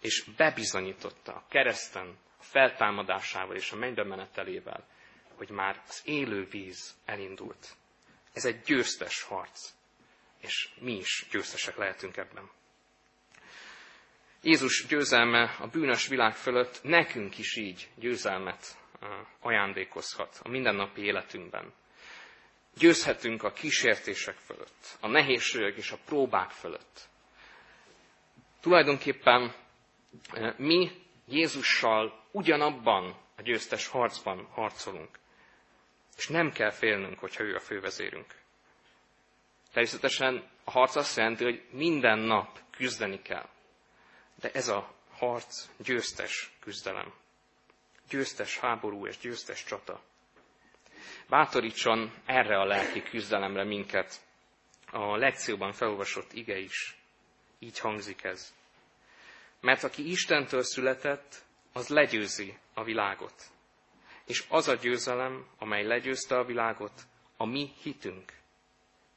és 0.00 0.24
bebizonyította 0.36 1.32
a 1.32 1.44
kereszten, 1.48 2.18
a 2.38 2.42
feltámadásával 2.42 3.56
és 3.56 3.72
a 3.72 3.76
mennybe 3.76 4.04
menetelével, 4.04 4.86
hogy 5.34 5.50
már 5.50 5.82
az 5.88 6.02
élő 6.04 6.46
víz 6.50 6.94
elindult. 7.04 7.76
Ez 8.32 8.44
egy 8.44 8.60
győztes 8.60 9.22
harc, 9.22 9.70
és 10.40 10.68
mi 10.80 10.92
is 10.96 11.26
győztesek 11.30 11.76
lehetünk 11.76 12.16
ebben. 12.16 12.50
Jézus 14.42 14.86
győzelme 14.88 15.56
a 15.60 15.66
bűnös 15.66 16.08
világ 16.08 16.34
fölött 16.34 16.80
nekünk 16.82 17.38
is 17.38 17.56
így 17.56 17.88
győzelmet 17.94 18.78
ajándékozhat 19.40 20.40
a 20.42 20.48
mindennapi 20.48 21.02
életünkben. 21.02 21.72
Győzhetünk 22.78 23.42
a 23.42 23.52
kísértések 23.52 24.34
fölött, 24.34 24.96
a 25.00 25.08
nehézségek 25.08 25.76
és 25.76 25.90
a 25.90 25.98
próbák 26.04 26.50
fölött. 26.50 27.08
Tulajdonképpen 28.60 29.54
mi 30.56 30.90
Jézussal 31.28 32.24
ugyanabban 32.30 33.16
a 33.36 33.42
győztes 33.42 33.86
harcban 33.86 34.46
harcolunk. 34.50 35.18
És 36.16 36.28
nem 36.28 36.52
kell 36.52 36.70
félnünk, 36.70 37.18
hogyha 37.18 37.42
ő 37.42 37.54
a 37.54 37.60
fővezérünk. 37.60 38.34
Természetesen 39.72 40.50
a 40.64 40.70
harc 40.70 40.96
azt 40.96 41.16
jelenti, 41.16 41.44
hogy 41.44 41.64
minden 41.70 42.18
nap 42.18 42.60
küzdeni 42.70 43.22
kell. 43.22 43.48
De 44.40 44.50
ez 44.52 44.68
a 44.68 44.94
harc 45.10 45.68
győztes 45.76 46.50
küzdelem. 46.60 47.14
Győztes 48.08 48.58
háború 48.58 49.06
és 49.06 49.18
győztes 49.18 49.64
csata. 49.64 50.02
Bátorítson 51.28 52.12
erre 52.24 52.58
a 52.60 52.64
lelki 52.64 53.02
küzdelemre 53.02 53.64
minket. 53.64 54.20
A 54.90 55.16
lekcióban 55.16 55.72
felolvasott 55.72 56.32
ige 56.32 56.58
is. 56.58 56.96
Így 57.58 57.78
hangzik 57.78 58.24
ez. 58.24 58.54
Mert 59.60 59.82
aki 59.82 60.10
Istentől 60.10 60.62
született, 60.62 61.44
az 61.72 61.88
legyőzi 61.88 62.58
a 62.74 62.84
világot. 62.84 63.42
És 64.24 64.44
az 64.48 64.68
a 64.68 64.74
győzelem, 64.74 65.46
amely 65.58 65.84
legyőzte 65.84 66.38
a 66.38 66.44
világot, 66.44 67.02
a 67.36 67.44
mi 67.44 67.72
hitünk. 67.82 68.32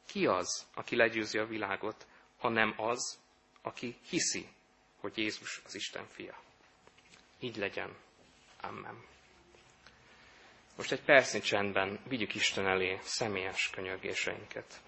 Ki 0.05 0.25
az, 0.25 0.67
aki 0.73 0.95
legyőzi 0.95 1.37
a 1.37 1.45
világot, 1.45 2.07
hanem 2.37 2.73
az, 2.77 3.19
aki 3.61 3.97
hiszi, 4.09 4.47
hogy 4.99 5.17
Jézus 5.17 5.61
az 5.65 5.75
Isten 5.75 6.07
fia. 6.07 6.41
Így 7.39 7.55
legyen. 7.55 7.95
Amen. 8.61 9.03
Most 10.75 10.91
egy 10.91 11.01
percnyi 11.01 11.39
csendben 11.39 11.99
vigyük 12.07 12.35
Isten 12.35 12.67
elé 12.67 12.99
személyes 13.01 13.69
könyörgéseinket. 13.69 14.81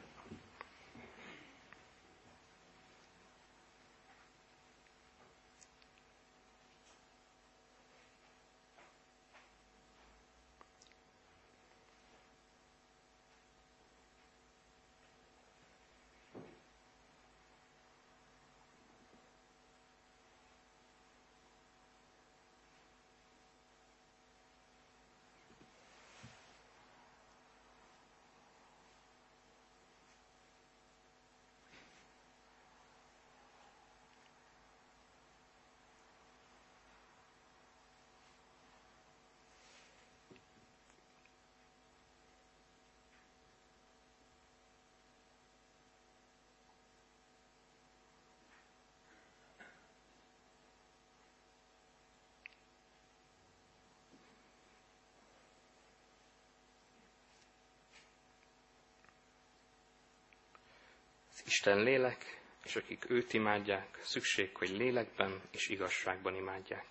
Isten 61.46 61.84
lélek, 61.84 62.42
és 62.64 62.76
akik 62.76 63.10
őt 63.10 63.34
imádják, 63.34 64.00
szükség, 64.02 64.56
hogy 64.58 64.70
lélekben 64.70 65.42
és 65.52 65.70
igazságban 65.70 66.36
imádják. 66.36 66.86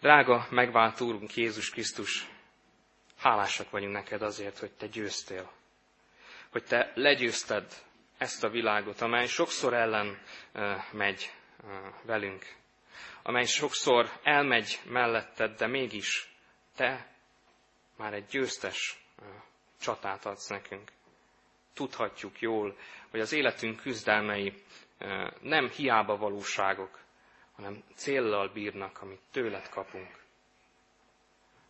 Drága, 0.00 0.46
megvált 0.50 1.00
Úrunk 1.00 1.34
Jézus 1.36 1.70
Krisztus, 1.70 2.28
hálásak 3.18 3.70
vagyunk 3.70 3.92
neked 3.92 4.22
azért, 4.22 4.58
hogy 4.58 4.72
te 4.72 4.86
győztél. 4.86 5.52
Hogy 6.50 6.64
te 6.64 6.92
legyőzted 6.94 7.72
ezt 8.18 8.44
a 8.44 8.48
világot, 8.48 9.00
amely 9.00 9.26
sokszor 9.26 9.74
ellen 9.74 10.22
megy 10.90 11.32
velünk, 12.02 12.54
amely 13.22 13.44
sokszor 13.44 14.10
elmegy 14.22 14.80
melletted, 14.84 15.56
de 15.56 15.66
mégis 15.66 16.32
te 16.76 17.16
már 17.96 18.14
egy 18.14 18.26
győztes 18.26 19.04
csatát 19.80 20.26
adsz 20.26 20.48
nekünk 20.48 20.90
tudhatjuk 21.74 22.40
jól, 22.40 22.76
hogy 23.10 23.20
az 23.20 23.32
életünk 23.32 23.80
küzdelmei 23.80 24.54
nem 25.40 25.68
hiába 25.68 26.16
valóságok, 26.16 27.00
hanem 27.52 27.82
céllal 27.94 28.48
bírnak, 28.48 29.02
amit 29.02 29.20
tőled 29.30 29.68
kapunk. 29.68 30.20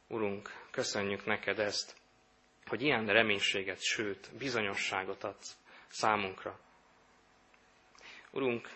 Urunk, 0.07 0.51
köszönjük 0.71 1.25
neked 1.27 1.59
ezt, 1.59 1.97
hogy 2.67 2.83
ilyen 2.83 3.07
reménységet, 3.07 3.81
sőt, 3.83 4.31
bizonyosságot 4.39 5.25
adsz 5.25 5.57
számunkra. 5.89 6.59
Urunk, 8.31 8.69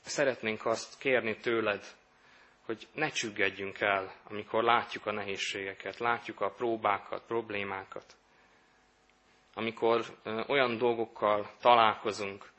szeretnénk 0.00 0.66
azt 0.66 0.98
kérni 0.98 1.36
tőled, 1.36 1.84
hogy 2.64 2.88
ne 2.92 3.08
csüggedjünk 3.08 3.80
el, 3.80 4.14
amikor 4.24 4.62
látjuk 4.62 5.06
a 5.06 5.12
nehézségeket, 5.12 5.98
látjuk 5.98 6.40
a 6.40 6.50
próbákat, 6.50 7.26
problémákat 7.26 8.17
amikor 9.58 10.04
olyan 10.46 10.76
dolgokkal 10.76 11.50
találkozunk, 11.60 12.50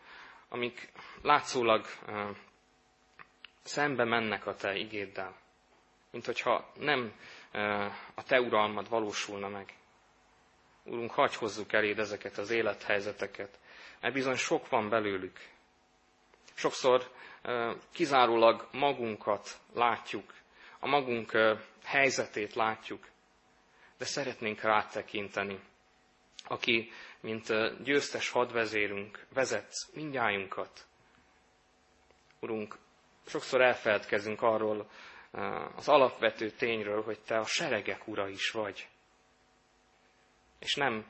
amik 0.50 0.92
látszólag 1.22 1.86
szembe 3.64 4.04
mennek 4.04 4.46
a 4.46 4.56
Te 4.56 4.76
igéddel, 4.76 5.36
mint 6.12 6.26
hogyha 6.26 6.72
nem 6.80 7.14
a 8.16 8.24
Te 8.24 8.42
uralmad 8.42 8.90
valósulna 8.90 9.48
meg. 9.48 9.74
Úrunk, 10.84 11.12
hagyj 11.12 11.36
hozzuk 11.38 11.74
eléd 11.74 12.00
ezeket 12.00 12.38
az 12.38 12.50
élethelyzeteket, 12.50 13.60
mert 14.02 14.14
bizony 14.14 14.36
sok 14.36 14.70
van 14.70 14.90
belőlük. 14.90 15.40
Sokszor 16.54 17.12
kizárólag 17.92 18.68
magunkat 18.72 19.60
látjuk, 19.74 20.34
a 20.80 20.88
magunk 20.88 21.32
helyzetét 21.84 22.54
látjuk, 22.54 23.08
de 23.98 24.06
szeretnénk 24.06 24.62
rátekinteni 24.62 25.60
aki, 26.50 26.92
mint 27.20 27.48
győztes 27.84 28.30
hadvezérünk, 28.30 29.26
vezet 29.34 29.74
mindjájunkat. 29.94 30.88
Urunk, 32.40 32.78
sokszor 33.28 33.62
elfeledkezünk 33.62 34.42
arról 34.42 34.90
az 35.76 35.88
alapvető 35.88 36.50
tényről, 36.52 37.04
hogy 37.04 37.20
Te 37.20 37.38
a 37.40 37.46
seregek 37.46 38.08
ura 38.08 38.28
is 38.28 38.52
vagy. 38.52 38.88
És 40.60 40.76
nem 40.76 41.06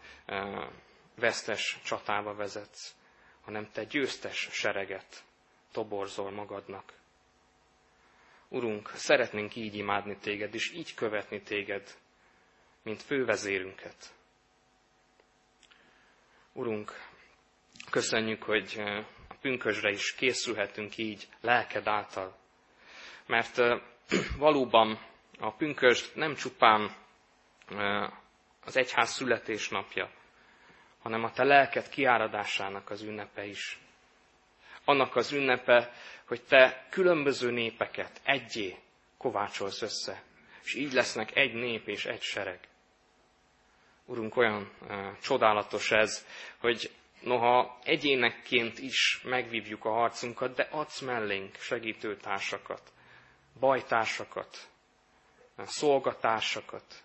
vesztes 1.15 1.80
csatába 1.84 2.34
vezetsz, 2.36 2.95
hanem 3.41 3.71
Te 3.71 3.84
győztes 3.84 4.47
sereget 4.52 5.23
toborzol 5.71 6.32
magadnak. 6.32 6.93
Urunk, 8.47 8.89
szeretnénk 8.95 9.56
így 9.56 9.75
imádni 9.75 10.17
Téged, 10.17 10.54
és 10.54 10.71
így 10.73 10.93
követni 10.93 11.41
Téged, 11.41 11.97
mint 12.84 13.02
fővezérünket. 13.02 14.13
Urunk, 16.60 16.91
köszönjük, 17.89 18.43
hogy 18.43 18.74
eh, 18.78 19.06
a 19.28 19.34
pünkösre 19.41 19.89
is 19.91 20.15
készülhetünk 20.15 20.98
így 20.98 21.28
lelked 21.41 21.88
által. 21.88 22.38
Mert 23.26 23.58
eh, 23.58 23.82
valóban 24.38 25.00
A 25.39 25.52
pünkösd 25.52 26.12
nem 26.15 26.36
csupán 26.36 26.95
az 28.65 28.78
egyház 28.78 29.10
születésnapja, 29.10 30.12
hanem 31.02 31.24
a 31.24 31.32
te 31.32 31.43
lelked 31.43 31.89
kiáradásának 31.89 32.89
az 32.89 33.02
ünnepe 33.02 33.45
is. 33.45 33.80
Annak 34.86 35.15
az 35.15 35.32
ünnepe, 35.32 35.93
hogy 36.26 36.43
te 36.43 36.88
különböző 36.89 37.52
népeket 37.52 38.22
egyé 38.24 38.78
kovácsolsz 39.17 39.82
össze, 39.82 40.24
és 40.63 40.74
így 40.76 40.93
lesznek 40.93 41.36
egy 41.36 41.54
nép 41.54 41.88
és 41.88 42.06
egy 42.06 42.22
sereg. 42.22 42.60
Urunk, 44.10 44.38
olyan 44.38 44.72
e, 44.88 45.17
csodálatos 45.22 45.91
ez, 45.91 46.26
hogy 46.60 46.91
noha 47.22 47.80
egyénekként 47.84 48.80
is 48.80 49.22
megvívjuk 49.24 49.86
a 49.86 49.91
harcunkat, 49.91 50.56
de 50.56 50.67
adsz 50.72 51.00
mellénk 51.00 51.56
segítőtársakat, 51.56 52.91
bajtársakat, 53.60 54.69
szolgatársakat. 55.58 57.04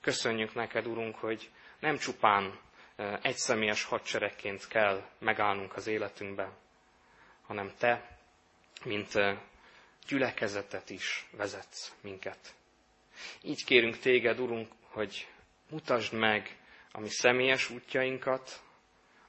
Köszönjük 0.00 0.54
neked, 0.54 0.86
Urunk, 0.86 1.16
hogy 1.16 1.50
nem 1.78 1.98
csupán 1.98 2.58
egyszemélyes 3.22 3.84
hadseregként 3.84 4.68
kell 4.68 5.02
megállnunk 5.18 5.76
az 5.76 5.86
életünkben, 5.86 6.52
hanem 7.46 7.72
Te, 7.78 8.18
mint 8.84 9.12
gyülekezetet 10.08 10.90
is 10.90 11.26
vezetsz 11.32 11.94
minket. 12.00 12.54
Így 13.42 13.64
kérünk 13.64 13.98
Téged, 13.98 14.38
Urunk, 14.40 14.72
hogy 14.82 15.28
mutasd 15.70 16.12
meg 16.12 16.58
a 16.92 17.00
mi 17.00 17.08
személyes 17.08 17.70
útjainkat, 17.70 18.62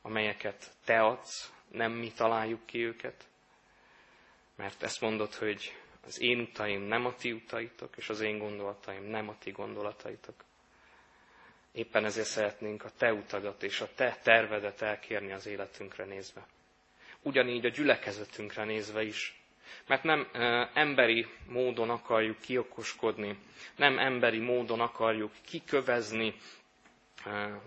amelyeket 0.02 0.72
Te 0.86 1.02
adsz, 1.02 1.52
nem 1.72 1.92
mi 1.92 2.12
találjuk 2.12 2.66
ki 2.66 2.86
őket, 2.86 3.28
mert 4.56 4.84
ezt 4.84 5.02
mondod, 5.02 5.34
hogy 5.34 5.76
az 6.06 6.22
én 6.22 6.40
utaim 6.40 6.82
nem 6.82 7.06
a 7.06 7.16
ti 7.16 7.32
utaitok, 7.32 7.98
és 7.98 8.10
az 8.10 8.22
én 8.22 8.38
gondolataim 8.38 9.04
nem 9.04 9.30
a 9.30 9.38
ti 9.38 9.52
gondolataitok. 9.52 10.44
Éppen 11.72 12.06
ezért 12.06 12.28
szeretnénk 12.28 12.84
a 12.84 12.90
te 12.98 13.14
utadat 13.14 13.64
és 13.64 13.82
a 13.82 13.94
te 13.96 14.18
tervedet 14.24 14.82
elkérni 14.82 15.32
az 15.32 15.46
életünkre 15.46 16.06
nézve. 16.06 16.48
Ugyanígy 17.22 17.66
a 17.66 17.70
gyülekezetünkre 17.70 18.64
nézve 18.64 19.04
is. 19.04 19.39
Mert 19.88 20.04
nem 20.04 20.28
emberi 20.74 21.28
módon 21.48 21.90
akarjuk 21.90 22.40
kiokoskodni, 22.40 23.38
nem 23.76 24.00
emberi 24.00 24.40
módon 24.40 24.80
akarjuk 24.80 25.32
kikövezni 25.46 26.36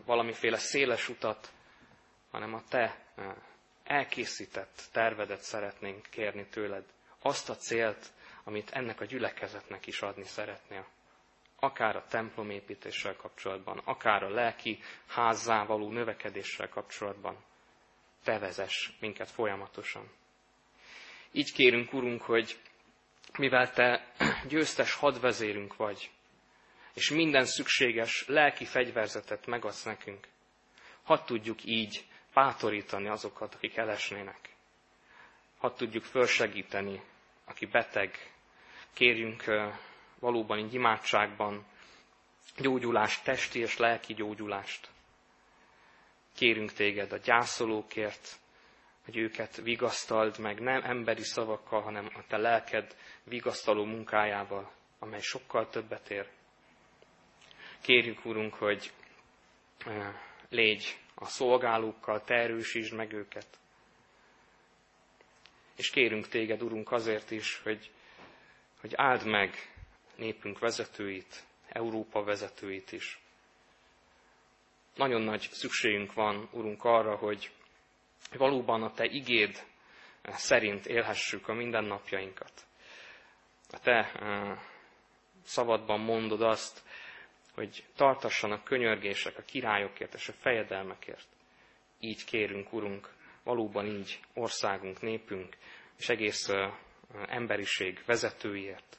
valamiféle 0.06 0.56
széles 0.58 1.08
utat, 1.08 1.52
hanem 2.30 2.54
a 2.54 2.62
te 2.68 2.98
elkészített 3.84 4.82
tervedet 4.92 5.40
szeretnénk 5.42 6.06
kérni 6.10 6.46
tőled. 6.46 6.84
Azt 7.22 7.50
a 7.50 7.56
célt, 7.56 8.06
amit 8.44 8.70
ennek 8.70 9.00
a 9.00 9.04
gyülekezetnek 9.04 9.86
is 9.86 10.00
adni 10.00 10.24
szeretnél 10.24 10.86
akár 11.62 11.96
a 11.96 12.04
templomépítéssel 12.08 13.16
kapcsolatban, 13.16 13.78
akár 13.84 14.22
a 14.22 14.28
lelki 14.28 14.78
házzá 15.06 15.64
való 15.64 15.90
növekedéssel 15.90 16.68
kapcsolatban. 16.68 17.36
Te 18.24 18.38
vezess 18.38 18.90
minket 19.00 19.30
folyamatosan. 19.30 20.10
Így 21.32 21.52
kérünk, 21.52 21.92
Urunk, 21.92 22.22
hogy 22.22 22.58
mivel 23.38 23.70
Te 23.72 24.12
győztes 24.48 24.94
hadvezérünk 24.94 25.76
vagy, 25.76 26.10
és 26.94 27.10
minden 27.10 27.44
szükséges 27.44 28.24
lelki 28.26 28.64
fegyverzetet 28.64 29.46
megadsz 29.46 29.82
nekünk, 29.82 30.28
hadd 31.02 31.24
tudjuk 31.26 31.64
így 31.64 32.04
bátorítani 32.34 33.08
azokat, 33.08 33.54
akik 33.54 33.76
elesnének. 33.76 34.38
Hadd 35.58 35.76
tudjuk 35.76 36.04
fölsegíteni, 36.04 37.00
aki 37.44 37.66
beteg. 37.66 38.32
Kérjünk 38.92 39.44
valóban 40.18 40.58
így 40.58 40.74
imádságban 40.74 41.66
gyógyulást, 42.58 43.24
testi 43.24 43.58
és 43.60 43.76
lelki 43.76 44.14
gyógyulást. 44.14 44.90
Kérünk 46.36 46.72
téged 46.72 47.12
a 47.12 47.16
gyászolókért, 47.16 48.40
hogy 49.04 49.16
őket 49.16 49.56
vigasztald 49.56 50.38
meg 50.38 50.60
nem 50.60 50.82
emberi 50.84 51.22
szavakkal, 51.22 51.80
hanem 51.80 52.10
a 52.14 52.26
te 52.26 52.36
lelked 52.36 52.96
vigasztaló 53.24 53.84
munkájával, 53.84 54.72
amely 54.98 55.20
sokkal 55.20 55.68
többet 55.68 56.10
ér. 56.10 56.28
Kérjük, 57.80 58.24
Urunk, 58.24 58.54
hogy 58.54 58.92
légy 60.48 60.98
a 61.14 61.24
szolgálókkal, 61.26 62.24
te 62.24 62.34
erősítsd 62.34 62.94
meg 62.94 63.12
őket. 63.12 63.46
És 65.76 65.90
kérünk 65.90 66.28
téged, 66.28 66.62
Urunk, 66.62 66.92
azért 66.92 67.30
is, 67.30 67.60
hogy, 67.62 67.90
hogy 68.80 68.94
áld 68.94 69.26
meg 69.26 69.72
népünk 70.14 70.58
vezetőit, 70.58 71.44
Európa 71.68 72.22
vezetőit 72.24 72.92
is. 72.92 73.20
Nagyon 74.94 75.22
nagy 75.22 75.48
szükségünk 75.52 76.12
van, 76.12 76.48
Urunk, 76.52 76.84
arra, 76.84 77.16
hogy 77.16 77.50
valóban 78.36 78.82
a 78.82 78.92
Te 78.92 79.04
igéd 79.04 79.64
szerint 80.22 80.86
élhessük 80.86 81.48
a 81.48 81.52
mindennapjainkat. 81.52 82.52
A 83.70 83.78
Te 83.80 84.12
eh, 84.14 84.58
szabadban 85.44 86.00
mondod 86.00 86.42
azt, 86.42 86.82
hogy 87.54 87.84
tartassanak 87.96 88.64
könyörgések 88.64 89.38
a 89.38 89.42
királyokért 89.42 90.14
és 90.14 90.28
a 90.28 90.32
fejedelmekért. 90.32 91.26
Így 92.00 92.24
kérünk, 92.24 92.72
Urunk, 92.72 93.08
valóban 93.42 93.86
így 93.86 94.20
országunk, 94.34 95.00
népünk 95.00 95.56
és 95.98 96.08
egész 96.08 96.48
eh, 96.48 96.72
emberiség 97.28 98.02
vezetőiért 98.06 98.96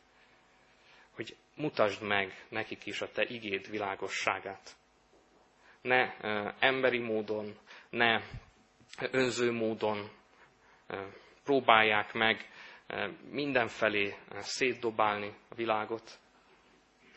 hogy 1.15 1.35
mutasd 1.55 2.01
meg 2.01 2.45
nekik 2.49 2.85
is 2.85 3.01
a 3.01 3.11
te 3.11 3.23
igéd 3.23 3.69
világosságát. 3.69 4.75
Ne 5.81 6.13
emberi 6.59 6.99
módon, 6.99 7.57
ne 7.89 8.21
önző 9.11 9.51
módon 9.51 10.09
próbálják 11.43 12.13
meg 12.13 12.49
mindenfelé 13.29 14.15
szétdobálni 14.39 15.33
a 15.49 15.55
világot, 15.55 16.19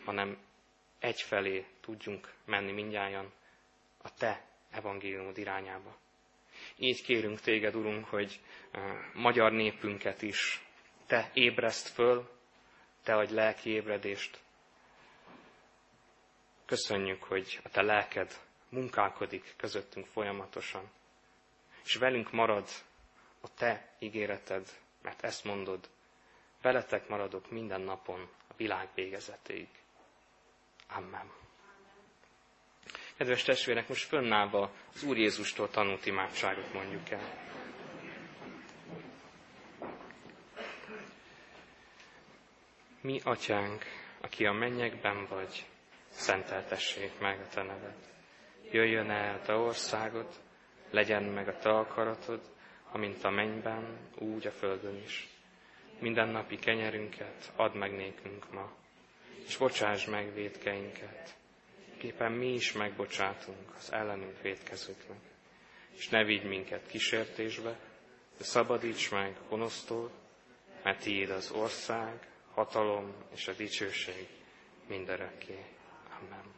hanem 0.05 0.39
egyfelé 0.99 1.65
tudjunk 1.81 2.33
menni 2.45 2.73
mindjárt 2.73 3.27
a 4.03 4.15
Te 4.15 4.45
evangéliumod 4.71 5.39
irányába. 5.39 5.97
Így 6.77 7.03
kérünk 7.03 7.41
Téged, 7.41 7.75
Urunk, 7.75 8.05
hogy 8.05 8.41
magyar 9.15 9.53
népünket 9.53 10.23
is 10.23 10.63
Te 11.07 11.31
ébreszt 11.35 11.89
föl, 11.89 12.31
te 13.03 13.15
adj 13.17 13.35
lelki 13.35 13.71
ébredést. 13.71 14.41
Köszönjük, 16.65 17.23
hogy 17.23 17.61
a 17.63 17.69
te 17.69 17.83
lelked 17.83 18.41
munkálkodik 18.69 19.55
közöttünk 19.57 20.07
folyamatosan. 20.07 20.91
És 21.87 21.95
velünk 21.95 22.33
marad 22.33 22.69
a 23.41 23.55
te 23.55 23.95
ígéreted, 23.99 24.69
mert 25.03 25.23
ezt 25.23 25.45
mondod, 25.45 25.89
veletek 26.63 27.09
maradok 27.09 27.51
minden 27.51 27.81
napon 27.81 28.29
a 28.49 28.55
világ 28.57 28.89
végezetéig. 28.95 29.69
Amen. 30.89 31.31
Kedves 33.17 33.43
testvérek, 33.43 33.89
most 33.89 34.07
fönnállva 34.09 34.71
az 34.95 35.03
Úr 35.03 35.17
Jézustól 35.17 35.71
tanult 35.71 36.07
imádságot 36.07 36.73
mondjuk 36.73 37.11
el. 37.11 37.45
Mi, 43.01 43.21
atyánk, 43.25 43.85
aki 44.21 44.47
a 44.47 44.53
mennyekben 44.53 45.27
vagy, 45.27 45.67
szenteltessék 46.09 47.19
meg 47.19 47.41
a 47.41 47.49
te 47.49 47.63
neved. 47.63 47.97
Jöjjön 48.71 49.11
el 49.11 49.35
a 49.35 49.41
te 49.41 49.55
országod, 49.55 50.45
legyen 50.91 51.23
meg 51.23 51.49
a 51.49 51.59
te 51.59 51.69
akaratod, 51.71 52.41
amint 52.93 53.25
a 53.25 53.31
mennyben, 53.31 53.99
úgy 54.19 54.47
a 54.47 54.51
földön 54.51 54.97
is. 55.05 55.29
Minden 55.99 56.29
napi 56.29 56.57
kenyerünket 56.59 57.53
add 57.57 57.77
meg 57.77 57.97
nékünk 57.97 58.53
ma, 58.53 58.73
és 59.47 59.57
bocsáss 59.57 60.05
meg 60.05 60.35
védkeinket, 60.35 61.35
képen 61.99 62.33
mi 62.33 62.55
is 62.55 62.73
megbocsátunk 62.73 63.75
az 63.79 63.93
ellenünk 63.93 64.43
védkezőknek. 64.43 65.19
És 65.97 66.09
ne 66.09 66.25
vigy 66.25 66.45
minket 66.45 66.87
kísértésbe, 66.87 67.79
de 68.39 68.45
szabadíts 68.45 69.11
meg 69.11 69.37
gonosztól, 69.49 70.11
mert 70.83 71.01
tiéd 71.03 71.31
az 71.31 71.51
ország, 71.51 72.29
hatalom 72.55 73.15
és 73.35 73.49
a 73.49 73.53
dicsőség 73.53 74.29
mindörökké. 74.89 75.65
Amen. 76.21 76.56